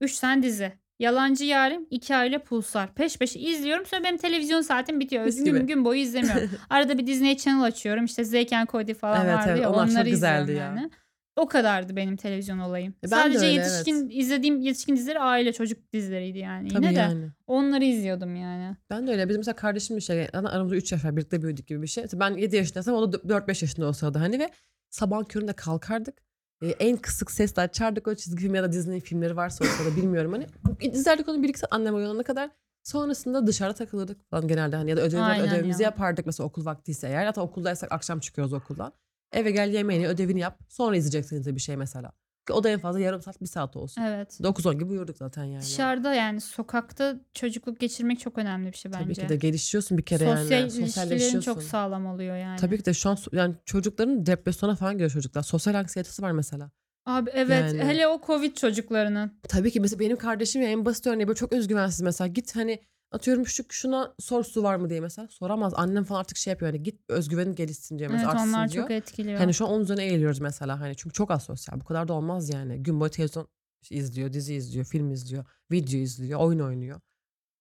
3 0.00 0.18
tane 0.18 0.42
dizi. 0.42 0.72
Yalancı 1.00 1.44
Yarim, 1.44 1.86
iki 1.90 2.16
aile 2.16 2.38
Pulsar. 2.38 2.94
Peş 2.94 3.18
peşe 3.18 3.40
izliyorum. 3.40 3.86
Sonra 3.86 4.04
benim 4.04 4.16
televizyon 4.16 4.60
saatim 4.60 5.00
bitiyor. 5.00 5.24
Mis 5.24 5.36
Gün, 5.36 5.44
gibi. 5.44 5.66
gün 5.66 5.84
boyu 5.84 6.00
izlemiyorum. 6.00 6.50
Arada 6.70 6.98
bir 6.98 7.06
Disney 7.06 7.36
Channel 7.36 7.62
açıyorum. 7.62 8.04
İşte 8.04 8.24
Zeyken 8.24 8.66
Cody 8.72 8.94
falan 8.94 9.24
Evet, 9.26 9.34
vardı 9.34 9.48
evet. 9.50 9.62
ya. 9.62 9.70
Onlar 9.70 9.86
çok 9.86 9.94
onları 9.94 10.08
güzeldi 10.10 10.50
izliyorum 10.50 10.76
ya. 10.76 10.80
yani. 10.82 10.90
O 11.36 11.48
kadardı 11.48 11.96
benim 11.96 12.16
televizyon 12.16 12.58
olayım. 12.58 12.92
E 12.92 13.02
ben 13.02 13.10
de 13.10 13.14
Sadece 13.22 13.38
öyle, 13.38 13.48
yetişkin 13.48 14.08
izlediğim 14.10 14.60
yetişkin 14.60 14.96
dizileri 14.96 15.20
aile 15.20 15.52
çocuk 15.52 15.92
dizileriydi 15.92 16.38
yani. 16.38 16.68
Tabii 16.68 16.84
Yine 16.84 16.94
de 16.96 17.00
yani. 17.00 17.28
onları 17.46 17.84
izliyordum 17.84 18.36
yani. 18.36 18.76
Ben 18.90 19.06
de 19.06 19.10
öyle. 19.10 19.28
Bizim 19.28 19.40
mesela 19.40 19.56
kardeşim 19.56 19.96
bir 19.96 20.02
şey. 20.02 20.26
Aramızda 20.32 20.76
3 20.76 20.92
yaş 20.92 21.04
var. 21.04 21.16
Birlikte 21.16 21.42
büyüdük 21.42 21.66
gibi 21.66 21.82
bir 21.82 21.86
şey. 21.86 22.04
İşte 22.04 22.20
Ben 22.20 22.30
7 22.34 22.56
yaşındaysam 22.56 22.94
o 22.94 23.12
da 23.12 23.16
4-5 23.16 23.48
yaşında 23.64 23.86
o 23.88 23.92
sırada 23.92 24.20
hani 24.20 24.38
ve 24.38 24.50
sabah 24.90 25.24
köründe 25.28 25.52
kalkardık. 25.52 26.14
Ee, 26.62 26.68
en 26.68 26.96
kısık 26.96 27.30
sesle 27.30 27.62
açardık 27.62 28.08
o 28.08 28.14
çizgi 28.14 28.42
film 28.42 28.54
ya 28.54 28.62
da 28.62 28.72
Disney 28.72 29.00
filmleri 29.00 29.36
varsa 29.36 29.64
o 29.64 29.68
sırada 29.68 29.96
bilmiyorum 29.96 30.32
hani. 30.32 30.46
İzlerdik 30.80 31.28
onu 31.28 31.42
bir 31.42 31.48
iki 31.48 31.58
saat 31.58 31.72
annem 31.72 31.94
uyanana 31.94 32.22
kadar. 32.22 32.50
Sonrasında 32.82 33.46
dışarı 33.46 33.74
takılırdık 33.74 34.30
falan 34.30 34.48
genelde 34.48 34.76
hani 34.76 34.90
ya 34.90 34.96
da 34.96 35.00
ödev, 35.00 35.18
Aynen 35.22 35.48
ödevimizi 35.48 35.82
ya. 35.82 35.88
yapardık 35.88 36.26
mesela 36.26 36.46
okul 36.46 36.64
vaktiyse 36.64 37.08
eğer. 37.08 37.26
Hatta 37.26 37.42
okuldaysak 37.42 37.92
akşam 37.92 38.20
çıkıyoruz 38.20 38.52
okuldan. 38.52 38.92
Eve 39.32 39.50
gel 39.50 39.68
yemeğini 39.68 40.08
ödevini 40.08 40.40
yap 40.40 40.58
sonra 40.68 40.96
izleyeceksiniz 40.96 41.46
de 41.46 41.54
bir 41.54 41.60
şey 41.60 41.76
mesela. 41.76 42.12
Ki 42.50 42.54
O 42.54 42.64
da 42.64 42.68
en 42.68 42.78
fazla 42.80 43.00
yarım 43.00 43.22
saat 43.22 43.40
bir 43.40 43.46
saat 43.46 43.76
olsun. 43.76 44.02
Evet. 44.02 44.40
9-10 44.40 44.72
gibi 44.78 44.84
uyurduk 44.84 45.16
zaten 45.16 45.44
yani. 45.44 45.62
Dışarıda 45.62 46.14
yani 46.14 46.40
sokakta 46.40 47.16
çocukluk 47.34 47.80
geçirmek 47.80 48.20
çok 48.20 48.38
önemli 48.38 48.72
bir 48.72 48.76
şey 48.76 48.92
bence. 48.92 49.04
Tabii 49.04 49.14
ki 49.14 49.28
de 49.28 49.36
gelişiyorsun 49.36 49.98
bir 49.98 50.02
kere 50.02 50.18
Sosyal 50.24 50.50
yani. 50.50 50.62
ilişkilerin 50.62 50.86
Sosyalleşiyorsun. 50.86 51.40
çok 51.40 51.62
sağlam 51.62 52.06
oluyor 52.06 52.36
yani. 52.36 52.60
Tabii 52.60 52.78
ki 52.78 52.84
de 52.84 52.94
şu 52.94 53.10
an 53.10 53.18
yani 53.32 53.54
çocukların 53.64 54.26
depresyona 54.26 54.74
falan 54.76 54.92
giriyor 54.94 55.10
çocuklar. 55.10 55.42
Sosyal 55.42 55.74
anksiyetesi 55.74 56.22
var 56.22 56.32
mesela. 56.32 56.70
Abi 57.06 57.30
evet 57.34 57.72
Yani. 57.74 57.84
hele 57.84 58.06
o 58.08 58.20
Covid 58.26 58.56
çocuklarının. 58.56 59.32
Tabii 59.48 59.70
ki 59.70 59.80
mesela 59.80 60.00
benim 60.00 60.16
kardeşim 60.16 60.62
ya 60.62 60.68
en 60.68 60.84
basit 60.84 61.06
örneği 61.06 61.28
böyle 61.28 61.36
çok 61.38 61.52
özgüvensiz 61.52 62.00
mesela. 62.00 62.28
Git 62.28 62.56
hani 62.56 62.80
atıyorum 63.10 63.46
şu 63.46 63.64
şuna 63.68 64.14
sor 64.18 64.44
su 64.44 64.62
var 64.62 64.76
mı 64.76 64.90
diye 64.90 65.00
mesela. 65.00 65.28
Soramaz. 65.28 65.72
Annem 65.76 66.04
falan 66.04 66.20
artık 66.20 66.36
şey 66.36 66.50
yapıyor 66.50 66.72
hani 66.72 66.82
git 66.82 67.00
özgüvenin 67.08 67.54
gelişsin 67.54 67.98
Evet 67.98 68.10
mesela 68.10 68.30
artsın 68.30 68.48
onlar 68.48 68.70
diyor. 68.70 68.84
çok 68.84 68.90
etkiliyor. 68.90 69.38
Hani 69.38 69.54
şu 69.54 69.66
an 69.66 69.70
onun 69.72 69.82
üzerine 69.82 70.04
eğiliyoruz 70.04 70.40
mesela 70.40 70.80
hani 70.80 70.96
çünkü 70.96 71.14
çok 71.14 71.30
asosyal. 71.30 71.80
Bu 71.80 71.84
kadar 71.84 72.08
da 72.08 72.12
olmaz 72.12 72.48
yani. 72.50 72.82
Gün 72.82 73.00
boyu 73.00 73.10
televizyon 73.10 73.48
izliyor, 73.90 74.32
dizi 74.32 74.54
izliyor, 74.54 74.84
film 74.86 75.10
izliyor, 75.10 75.44
video 75.70 76.00
izliyor, 76.00 76.40
oyun 76.40 76.58
oynuyor. 76.58 77.00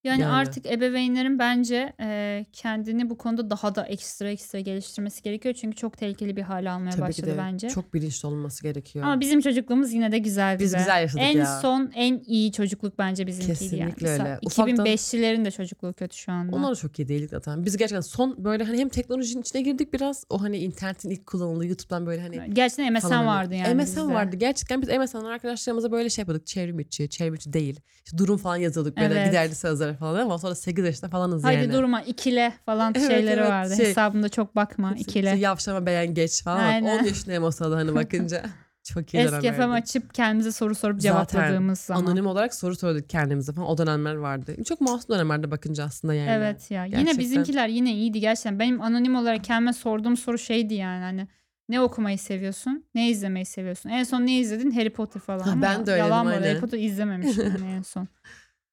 Yani, 0.04 0.22
yani. 0.22 0.32
artık 0.32 0.66
ebeveynlerin 0.66 1.40
bence 1.40 1.94
e, 2.02 2.46
kendini 2.54 3.10
bu 3.10 3.18
konuda 3.18 3.50
daha 3.50 3.76
da 3.76 3.86
ekstra 3.86 4.30
ekstra 4.30 4.60
geliştirmesi 4.60 5.24
gerekiyor. 5.24 5.56
Çünkü 5.62 5.76
çok 5.78 5.98
tehlikeli 5.98 6.36
bir 6.36 6.42
hale 6.42 6.70
almaya 6.70 6.90
Tabii 6.90 6.96
ki 6.98 7.02
başladı 7.22 7.28
de 7.32 7.38
bence. 7.38 7.70
çok 7.70 7.94
bilinçli 7.94 8.28
olunması 8.28 8.64
gerekiyor. 8.64 9.06
Ama 9.06 9.20
bizim 9.20 9.42
çocukluğumuz 9.42 9.94
yine 9.94 10.12
de 10.12 10.18
güzel 10.18 10.60
Biz 10.60 10.66
bize. 10.66 10.78
güzel 10.78 11.02
yaşadık 11.02 11.22
en 11.24 11.38
ya. 11.38 11.60
son 11.60 11.92
en 11.96 12.22
iyi 12.26 12.52
çocukluk 12.52 12.98
bence 13.00 13.28
bizimkiydi 13.28 13.76
yani. 13.76 13.94
Kesinlikle 13.94 14.08
öyle. 14.10 14.24
Mesela 14.24 14.40
Ufaktan- 14.46 14.86
2005'lilerin 14.86 15.46
de 15.46 15.52
çocukluğu 15.52 15.94
kötü 15.94 16.18
şu 16.18 16.32
anda. 16.32 16.56
Onlar 16.56 16.72
da 16.72 16.76
çok 16.76 17.00
iyi 17.00 17.08
değildik 17.08 17.30
zaten. 17.30 17.66
Biz 17.66 17.78
gerçekten 17.78 18.02
son 18.02 18.44
böyle 18.46 18.64
hani 18.64 18.78
hem 18.78 18.90
teknolojinin 18.90 19.42
içine 19.42 19.62
girdik 19.62 19.94
biraz. 19.94 20.24
O 20.30 20.42
hani 20.42 20.58
internetin 20.58 21.10
ilk 21.10 21.26
kullanıldığı 21.26 21.66
YouTube'dan 21.66 22.06
böyle 22.06 22.22
hani 22.22 22.54
Gerçekten 22.54 22.94
MSN 22.94 23.00
falan 23.02 23.16
hani- 23.16 23.28
vardı 23.28 23.56
yani 23.56 23.76
MSN 23.76 24.02
bizde. 24.02 24.14
vardı. 24.14 24.36
Gerçekten 24.36 24.82
biz 24.82 24.90
MSN'den 24.90 25.26
arkadaşlarımıza 25.26 25.92
böyle 25.92 26.10
şey 26.10 26.22
yapıyorduk. 26.22 26.48
Çevrim 26.48 26.80
içi, 26.80 27.10
çevrim 27.10 27.34
içi 27.34 27.54
değil. 27.54 27.80
İşte 28.06 28.18
durum 28.18 28.38
falan 28.38 28.56
yazıyorduk 28.58 28.98
böyle 28.98 29.14
Evet. 29.14 29.26
giderdi 29.28 29.56
sözler 29.56 29.88
falan 29.93 30.19
ama 30.19 30.38
sonra 30.38 30.56
8 30.56 30.86
yaşında 30.86 31.10
falanız 31.10 31.43
Haydi 31.43 31.62
yani. 31.63 31.73
durma 31.73 32.02
ikile 32.02 32.54
falan 32.65 32.93
Evet, 32.97 33.08
şeyleri 33.08 33.39
evet, 33.39 33.49
vardı. 33.49 33.75
şey- 33.78 33.86
Hesabında 33.86 34.30
çok 34.30 34.56
bakma 34.56 34.93
ikile. 34.97 35.28
İşte 35.28 35.39
Yavşama 35.39 35.86
beğen 35.86 36.13
geç 36.13 36.43
falan. 36.43 36.60
Aynen. 36.60 36.99
10 36.99 37.04
yaşındayım 37.04 37.43
o 37.43 37.52
sırada 37.52 37.75
hani 37.75 37.95
bakınca. 37.95 38.43
Çok 38.84 39.13
iyi 39.13 39.17
Eski 39.23 39.52
FM 39.54 39.71
açıp 39.71 40.13
kendimize 40.13 40.52
soru 40.52 40.75
sorup 40.75 41.02
Zaten 41.02 41.13
cevapladığımız 41.13 41.80
zaman. 41.80 42.02
Anonim 42.06 42.25
olarak 42.28 42.54
soru 42.54 42.75
sorduk 42.75 43.10
kendimize 43.10 43.54
falan. 43.54 43.67
O 43.67 43.78
dönemler 43.78 44.15
vardı. 44.15 44.63
Çok 44.63 44.82
masum 44.82 45.15
dönemlerde 45.15 45.52
bakınca 45.52 45.84
aslında 45.84 46.13
yani. 46.13 46.30
Evet 46.32 46.71
ya. 46.71 46.86
Yine 46.86 46.95
Gerçekten. 46.97 47.19
bizimkiler 47.19 47.67
yine 47.67 47.93
iyiydi 47.93 48.19
gerçekten. 48.19 48.60
Benim 48.60 48.82
anonim 48.82 49.15
olarak 49.15 49.43
kendime 49.43 49.73
sorduğum 49.73 50.17
soru 50.17 50.38
şeydi 50.38 50.73
yani 50.73 51.04
hani 51.04 51.28
ne 51.69 51.82
okumayı 51.82 52.17
seviyorsun? 52.19 52.86
Ne 52.95 53.10
izlemeyi 53.10 53.45
seviyorsun? 53.45 53.89
En 53.89 54.04
son 54.04 54.25
ne 54.25 54.39
izledin? 54.39 54.71
Harry 54.71 54.89
Potter 54.89 55.19
falan. 55.21 55.43
Ha, 55.43 55.62
ben 55.62 55.86
de 55.86 55.91
öyleydim, 55.91 56.12
Yalan 56.12 56.25
mı? 56.25 56.34
Harry. 56.34 56.60
Potter 56.60 56.80
izlememiştim 56.80 57.45
yani 57.60 57.71
en 57.75 57.82
son. 57.82 58.08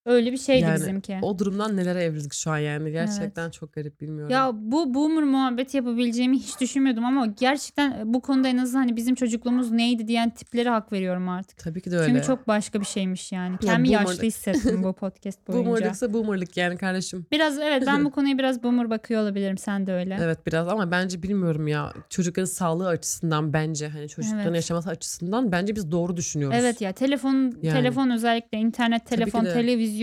Öyle 0.07 0.33
bir 0.33 0.37
şeydi 0.39 0.63
Yani 0.63 0.75
bizimki. 0.75 1.19
O 1.23 1.39
durumdan 1.39 1.77
nelere 1.77 2.03
evrildik 2.05 2.33
şu 2.35 2.51
an 2.51 2.59
yani. 2.59 2.93
Gerçekten 2.93 3.51
çok 3.51 3.73
garip 3.73 4.01
bilmiyorum. 4.01 4.33
Ya 4.33 4.51
bu 4.55 4.95
boomer 4.95 5.25
muhabbeti 5.25 5.77
yapabileceğimi 5.77 6.39
hiç 6.39 6.61
düşünmüyordum 6.61 7.05
ama 7.05 7.27
gerçekten 7.27 8.15
bu 8.15 8.21
konuda 8.23 8.49
en 8.49 8.57
azından 8.57 8.81
hani 8.81 8.97
bizim 8.97 9.15
çocukluğumuz 9.15 9.71
neydi 9.71 10.09
diyen 10.09 10.31
tiplere 10.31 10.69
hak 10.69 10.93
veriyorum 10.93 11.29
artık. 11.29 11.59
Tabii 11.59 11.81
ki 11.83 11.91
de 11.91 11.97
öyle. 11.99 12.07
Çünkü 12.13 12.27
çok 12.27 12.49
başka 12.49 12.81
bir 12.81 12.87
şeymiş 12.87 13.33
yani. 13.33 13.59
Kendimi 13.59 13.89
boomer- 13.89 13.93
yaşlı 14.09 14.23
hissettim 14.23 14.83
bu 14.83 14.93
podcast 14.93 15.49
boyunca. 15.49 15.67
Boomerlıksa 15.71 16.13
boomerlık 16.13 16.57
yani 16.57 16.77
kardeşim. 16.77 17.27
Biraz 17.33 17.59
evet 17.59 17.83
ben 17.87 18.05
bu 18.05 18.11
konuya 18.17 18.39
biraz 18.39 18.63
boomer 18.63 18.91
bakıyor 18.91 19.23
olabilirim. 19.23 19.59
Sen 19.59 19.87
de 19.87 19.93
öyle. 19.93 20.19
Evet 20.23 20.47
biraz 20.47 20.69
ama 20.69 20.91
bence 20.91 21.23
bilmiyorum 21.23 21.69
ya. 21.69 21.93
Çocukların 22.11 22.47
sağlığı 22.47 22.89
açısından 22.89 23.53
bence 23.53 23.89
hani 23.89 24.09
çocukların 24.09 24.45
Evet. 24.45 24.55
yaşaması 24.57 24.91
açısından 24.91 25.53
bence 25.53 25.77
biz 25.77 25.91
doğru 25.93 26.17
düşünüyoruz. 26.17 26.59
Evet 26.61 26.81
ya 26.81 26.93
telefon 26.93 27.35
Yani. 27.35 27.77
telefon 27.79 28.11
özellikle 28.11 28.59
internet, 28.59 29.07
Tabii 29.07 29.11
ki 29.11 29.19
telefon, 29.19 29.45
de. 29.45 29.53
televizyon 29.53 29.96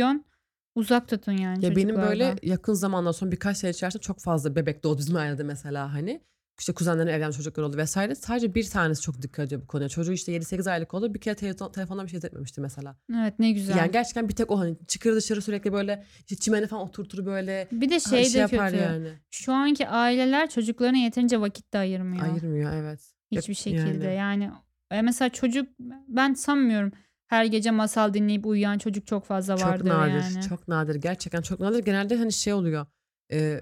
uzak 0.75 1.08
tutun 1.08 1.32
yani 1.32 1.65
Ya 1.65 1.75
benim 1.75 1.95
böyle 1.95 2.36
yakın 2.41 2.73
zamandan 2.73 3.12
sonra 3.12 3.32
birkaç 3.32 3.58
sene 3.58 3.71
içerisinde 3.71 4.01
çok 4.01 4.19
fazla 4.19 4.56
bebek 4.56 4.84
doğdu 4.84 4.97
bizim 4.97 5.15
ailede 5.15 5.43
mesela 5.43 5.93
hani. 5.93 6.21
İşte 6.60 6.73
kuzenlerin 6.73 7.08
evlenen 7.08 7.32
çocuklar 7.32 7.63
oldu 7.63 7.77
vesaire. 7.77 8.15
Sadece 8.15 8.56
bir 8.56 8.69
tanesi 8.69 9.01
çok 9.01 9.21
dikkat 9.21 9.45
ediyor 9.45 9.62
bu 9.62 9.67
konuya. 9.67 9.89
Çocuğu 9.89 10.13
işte 10.13 10.32
7-8 10.38 10.71
aylık 10.71 10.93
oldu. 10.93 11.13
Bir 11.13 11.21
kere 11.21 11.36
telefon, 11.36 11.71
telefondan 11.71 12.06
bir 12.06 12.10
şey 12.10 12.17
izletmemişti 12.17 12.62
mesela. 12.62 12.95
Evet 13.15 13.39
ne 13.39 13.51
güzel. 13.51 13.77
Yani 13.77 13.91
gerçekten 13.91 14.29
bir 14.29 14.36
tek 14.36 14.51
o 14.51 14.60
hani 14.60 14.77
çıkır 14.88 15.15
dışarı 15.15 15.41
sürekli 15.41 15.73
böyle 15.73 16.06
işte 16.19 16.36
çimene 16.36 16.67
falan 16.67 16.84
oturtur 16.84 17.25
böyle 17.25 17.67
bir 17.71 17.89
de 17.89 17.99
şey, 17.99 18.23
şey 18.23 18.34
de 18.34 18.38
yapar 18.38 18.71
kötü. 18.71 18.84
yani. 18.84 19.10
Şu 19.32 19.53
anki 19.53 19.88
aileler 19.88 20.49
çocuklarına 20.49 20.97
yeterince 20.97 21.41
vakit 21.41 21.73
de 21.73 21.77
ayırmıyor. 21.77 22.23
Ayırmıyor 22.23 22.73
evet. 22.73 23.13
Hiçbir 23.32 23.53
şekilde. 23.53 24.08
yani. 24.08 24.43
Yani, 24.43 24.51
e, 24.91 25.01
mesela 25.01 25.29
çocuk 25.29 25.69
ben 26.08 26.34
sanmıyorum 26.34 26.91
her 27.34 27.46
gece 27.46 27.72
masal 27.72 28.13
dinleyip 28.13 28.46
uyuyan 28.46 28.78
çocuk 28.78 29.08
çok 29.08 29.26
fazla 29.26 29.58
Çok 29.58 29.67
vardır 29.69 29.89
nadir. 29.89 30.12
yani. 30.13 30.41
Çok 30.50 30.67
nadir. 30.67 30.96
Gerçekten 30.96 31.41
çok 31.41 31.60
nadir. 31.60 31.80
Genelde 31.80 32.15
hani 32.15 32.34
şey 32.34 32.54
oluyor. 32.54 32.86
e, 33.34 33.62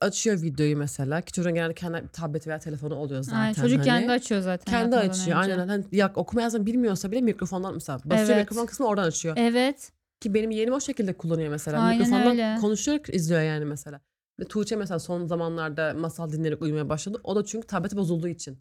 açıyor 0.00 0.42
videoyu 0.42 0.76
mesela. 0.76 1.20
Ki 1.20 1.32
çocuğun 1.32 1.54
genelde 1.54 1.74
kendi 1.74 2.08
tableti 2.12 2.48
veya 2.48 2.58
telefonu 2.58 2.94
oluyor 2.94 3.22
zaten. 3.22 3.38
Aynen, 3.38 3.52
çocuk 3.52 3.78
hani. 3.78 3.86
kendi 3.86 4.12
açıyor 4.12 4.40
zaten. 4.40 4.72
Kendi 4.72 4.96
açıyor. 4.96 5.38
önce. 5.38 5.52
Aynen. 5.54 5.68
Hani 5.68 5.84
ya, 5.92 6.12
okuma 6.14 6.42
yazma 6.42 6.66
bilmiyorsa 6.66 7.10
bile 7.10 7.20
mikrofondan 7.20 7.74
mesela 7.74 7.98
basıyor 8.04 8.28
Evet. 8.28 8.38
mikrofon 8.50 8.66
kısmını 8.66 8.88
oradan 8.88 9.04
açıyor. 9.06 9.34
Evet. 9.38 9.92
Ki 10.20 10.34
benim 10.34 10.50
yeğenim 10.50 10.74
o 10.74 10.80
şekilde 10.80 11.12
kullanıyor 11.12 11.50
mesela. 11.50 11.80
Aynen 11.80 11.98
Mikrofondan 11.98 12.30
öyle. 12.30 12.56
konuşarak 12.60 13.14
izliyor 13.14 13.40
yani 13.40 13.64
mesela. 13.64 14.00
Tuğçe 14.48 14.76
mesela 14.76 14.98
son 14.98 15.26
zamanlarda 15.26 15.94
masal 15.98 16.32
dinleyerek 16.32 16.62
uyumaya 16.62 16.88
başladı. 16.88 17.20
O 17.24 17.36
da 17.36 17.44
çünkü 17.44 17.66
tableti 17.66 17.96
bozulduğu 17.96 18.28
için. 18.28 18.58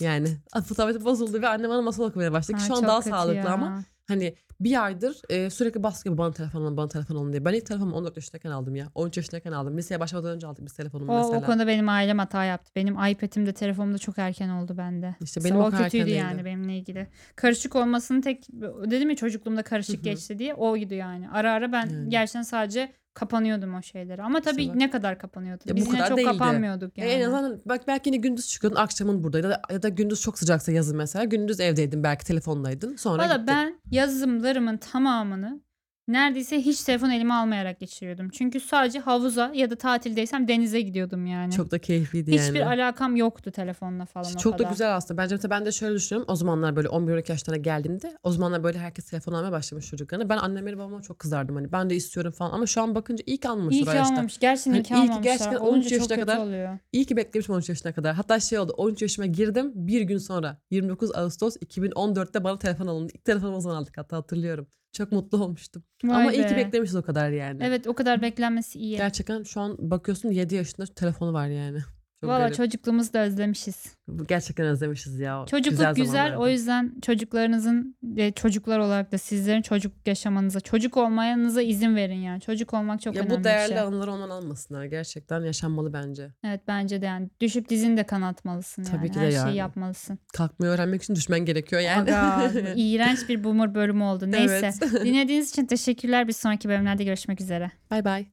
Yani 0.00 0.28
tableti 0.76 1.04
bozuldu 1.04 1.42
ve 1.42 1.48
annem 1.48 1.70
bana 1.70 1.82
masal 1.82 2.04
okumaya 2.04 2.32
başladı. 2.32 2.56
Ki 2.58 2.62
Ay, 2.62 2.68
şu 2.68 2.76
an 2.76 2.82
daha 2.82 3.02
sağlıklı 3.02 3.36
ya. 3.36 3.52
ama 3.52 3.84
Hani 4.08 4.34
bir 4.60 4.84
aydır 4.84 5.20
e, 5.28 5.50
sürekli 5.50 5.82
baskı 5.82 6.18
bana 6.18 6.32
telefon 6.32 6.62
alın 6.62 6.76
bana 6.76 6.88
telefon 6.88 7.16
alın 7.16 7.32
diye. 7.32 7.44
Ben 7.44 7.52
ilk 7.52 7.66
telefonumu 7.66 7.96
14 7.96 8.16
yaşındayken 8.16 8.50
aldım 8.50 8.76
ya. 8.76 8.88
13 8.94 9.16
yaşındayken 9.16 9.52
aldım. 9.52 9.78
Liseye 9.78 10.00
başlamadan 10.00 10.32
önce 10.34 10.46
aldık 10.46 10.64
biz 10.64 10.72
telefonumu 10.72 11.12
O, 11.12 11.16
mesela. 11.16 11.38
o 11.38 11.42
konuda 11.46 11.66
benim 11.66 11.88
ailem 11.88 12.18
hata 12.18 12.44
yaptı. 12.44 12.72
Benim 12.76 12.94
iPad'im 12.94 13.46
de 13.46 13.52
telefonum 13.52 13.94
da 13.94 13.98
çok 13.98 14.18
erken 14.18 14.48
oldu 14.48 14.74
bende. 14.78 15.14
İşte 15.20 15.40
Mesela 15.40 15.54
benim 15.54 15.64
o 15.64 15.68
o 15.68 15.70
kadar 15.70 15.84
kötüydü 15.84 16.02
erken 16.10 16.16
yani 16.16 16.32
değildi. 16.34 16.44
benimle 16.44 16.76
ilgili. 16.78 17.06
Karışık 17.36 17.76
olmasının 17.76 18.20
tek 18.20 18.48
dedim 18.90 19.10
ya 19.10 19.16
çocukluğumda 19.16 19.62
karışık 19.62 19.94
Hı 19.96 19.98
hı. 20.00 20.02
geçti 20.04 20.38
diye 20.38 20.54
oydu 20.54 20.94
yani. 20.94 21.30
Ara 21.30 21.52
ara 21.52 21.72
ben 21.72 21.86
Yani. 21.86 22.08
gerçekten 22.08 22.42
sadece 22.42 22.92
kapanıyordum 23.14 23.74
o 23.74 23.82
şeylere. 23.82 24.22
Ama 24.22 24.40
tabii 24.40 24.68
bak. 24.68 24.74
ne 24.76 24.90
kadar 24.90 25.18
kapanıyorduk. 25.18 25.66
Ya 25.66 25.72
bu 25.72 25.76
Biz 25.76 25.86
yine 25.86 25.96
kadar 25.96 26.08
çok 26.08 26.18
değildi. 26.18 26.30
kapanmıyorduk 26.32 26.98
E, 26.98 27.00
yani. 27.00 27.10
en 27.12 27.20
azından 27.30 27.60
bak 27.66 27.80
belki 27.88 28.08
yine 28.10 28.16
gündüz 28.16 28.48
çıkıyordun 28.48 28.76
akşamın 28.76 29.24
buradaydı 29.24 29.46
ya 29.46 29.52
da, 29.52 29.62
ya 29.72 29.82
da 29.82 29.88
gündüz 29.88 30.20
çok 30.20 30.38
sıcaksa 30.38 30.72
yazın 30.72 30.96
mesela. 30.96 31.24
Gündüz 31.24 31.60
evdeydin 31.60 32.02
belki 32.02 32.24
telefondaydın. 32.26 32.96
Sonra 32.96 33.22
Valla 33.22 33.32
gittin. 33.36 33.46
ben 33.46 33.80
yazımlarımın 33.90 34.76
tamamını 34.76 35.60
neredeyse 36.12 36.60
hiç 36.60 36.82
telefon 36.82 37.10
elime 37.10 37.34
almayarak 37.34 37.80
geçiriyordum. 37.80 38.28
Çünkü 38.28 38.60
sadece 38.60 38.98
havuza 38.98 39.50
ya 39.54 39.70
da 39.70 39.76
tatildeysem 39.76 40.48
denize 40.48 40.80
gidiyordum 40.80 41.26
yani. 41.26 41.52
Çok 41.52 41.70
da 41.70 41.78
keyifliydi 41.78 42.32
Hiçbir 42.32 42.60
yani. 42.60 42.82
alakam 42.82 43.16
yoktu 43.16 43.50
telefonla 43.50 44.04
falan 44.06 44.26
o 44.34 44.38
Çok 44.38 44.52
da 44.52 44.56
kadar. 44.56 44.70
güzel 44.70 44.96
aslında. 44.96 45.22
Bence 45.22 45.34
mesela 45.34 45.50
ben 45.50 45.66
de 45.66 45.72
şöyle 45.72 45.94
düşünüyorum. 45.94 46.32
O 46.32 46.36
zamanlar 46.36 46.76
böyle 46.76 46.88
11-12 46.88 47.30
yaşlarına 47.32 47.60
geldiğimde 47.62 48.16
o 48.22 48.32
zamanlar 48.32 48.64
böyle 48.64 48.78
herkes 48.78 49.04
telefon 49.10 49.32
almaya 49.32 49.52
başlamış 49.52 49.86
çocuklarına. 49.90 50.28
Ben 50.28 50.36
anneme 50.38 50.76
babama 50.76 51.02
çok 51.02 51.18
kızardım 51.18 51.56
hani 51.56 51.72
ben 51.72 51.90
de 51.90 51.96
istiyorum 51.96 52.32
falan 52.32 52.50
ama 52.52 52.66
şu 52.66 52.82
an 52.82 52.94
bakınca 52.94 53.24
iyi 53.26 53.38
ki 53.38 53.46
İyi 53.48 53.50
almamışlar 53.50 53.84
ki 53.84 53.90
o 53.90 53.94
yaşta. 53.94 54.14
almamış. 54.14 54.38
Gerçekten 54.38 54.70
Hani 54.72 54.80
iyi 54.80 54.82
ki 54.82 54.94
iyi 54.94 54.94
ki 54.94 54.94
almamışlar. 55.02 55.22
gerçekten 55.22 55.56
Olunca 55.56 55.76
13 55.76 55.88
çok 55.88 55.92
yaşına 56.00 56.16
kadar 56.20 56.36
oluyor. 56.38 56.78
İyi 56.92 57.04
ki 57.04 57.16
beklemişim 57.16 57.54
13 57.54 57.68
yaşına 57.68 57.92
kadar. 57.92 58.14
Hatta 58.14 58.40
şey 58.40 58.58
oldu 58.58 58.72
13 58.76 59.02
yaşıma 59.02 59.26
girdim 59.26 59.72
bir 59.74 60.00
gün 60.02 60.18
sonra 60.18 60.56
29 60.70 61.14
Ağustos 61.14 61.56
2014'te 61.56 62.44
bana 62.44 62.58
telefon 62.58 62.86
alındı. 62.86 63.12
İlk 63.14 63.24
telefonumu 63.24 63.56
o 63.56 63.60
zaman 63.60 63.76
aldık 63.76 63.98
hatta 63.98 64.16
hatırlıyorum. 64.16 64.66
Çok 64.92 65.12
mutlu 65.12 65.44
olmuştum. 65.44 65.84
Vay 66.04 66.22
ama 66.22 66.32
iyi 66.32 66.46
ki 66.46 66.52
be. 66.52 66.56
beklemişiz 66.56 66.96
o 66.96 67.02
kadar 67.02 67.30
yani. 67.30 67.62
Evet 67.64 67.86
o 67.86 67.94
kadar 67.94 68.22
beklenmesi 68.22 68.78
iyi. 68.78 68.96
Gerçekten 68.96 69.42
şu 69.42 69.60
an 69.60 69.76
bakıyorsun 69.78 70.30
7 70.30 70.54
yaşında 70.54 70.86
telefonu 70.86 71.32
var 71.32 71.48
yani. 71.48 71.78
Çok 72.20 72.30
Valla 72.30 72.38
garip. 72.38 72.54
çocukluğumuzu 72.54 73.12
da 73.12 73.18
özlemişiz. 73.18 73.96
Gerçekten 74.28 74.66
özlemişiz 74.66 75.20
ya. 75.20 75.44
Çocukluk 75.50 75.96
güzel. 75.96 76.12
zamanlardı. 76.12 76.36
O 76.42 76.48
yüzden 76.48 76.92
çocuklarınızın 77.02 77.96
ve 78.02 78.32
çocuklar 78.32 78.78
olarak 78.78 79.12
da 79.12 79.18
sizlerin 79.18 79.62
çocuk 79.62 79.92
yaşamanıza, 80.06 80.60
çocuk 80.60 80.96
olmayanıza 80.96 81.62
izin 81.62 81.96
verin 81.96 82.18
yani. 82.18 82.40
Çocuk 82.40 82.74
olmak 82.74 83.00
çok 83.00 83.14
ya 83.14 83.22
önemli 83.22 83.40
bu 83.40 83.44
değerli 83.44 83.70
bir 83.70 83.76
şey. 83.76 83.84
anıları 83.86 84.12
ondan 84.12 84.30
almasınlar. 84.30 84.84
Gerçekten 84.84 85.40
yaşanmalı 85.40 85.92
bence. 85.92 86.28
Evet 86.44 86.60
bence 86.68 87.02
de 87.02 87.06
yani. 87.06 87.30
Düşüp 87.40 87.68
dizini 87.68 87.96
de 87.96 88.04
kanatmalısın 88.04 88.84
yani. 88.84 88.96
Tabii 88.96 89.08
ki 89.08 89.14
de 89.14 89.20
Her 89.20 89.30
yani. 89.30 89.48
şeyi 89.48 89.56
yapmalısın. 89.56 90.18
Kalkmayı 90.32 90.72
öğrenmek 90.72 91.02
için 91.02 91.14
düşmen 91.14 91.40
gerekiyor 91.40 91.82
yani. 91.82 92.14
Aga, 92.16 92.50
iğrenç 92.76 93.28
bir 93.28 93.44
boomer 93.44 93.74
bölümü 93.74 94.02
oldu. 94.04 94.24
Neyse. 94.30 94.70
Evet. 94.82 95.04
Dinlediğiniz 95.04 95.50
için 95.50 95.66
teşekkürler. 95.66 96.28
Bir 96.28 96.32
sonraki 96.32 96.68
bölümlerde 96.68 97.04
görüşmek 97.04 97.40
üzere. 97.40 97.70
Bay 97.90 98.04
bay. 98.04 98.26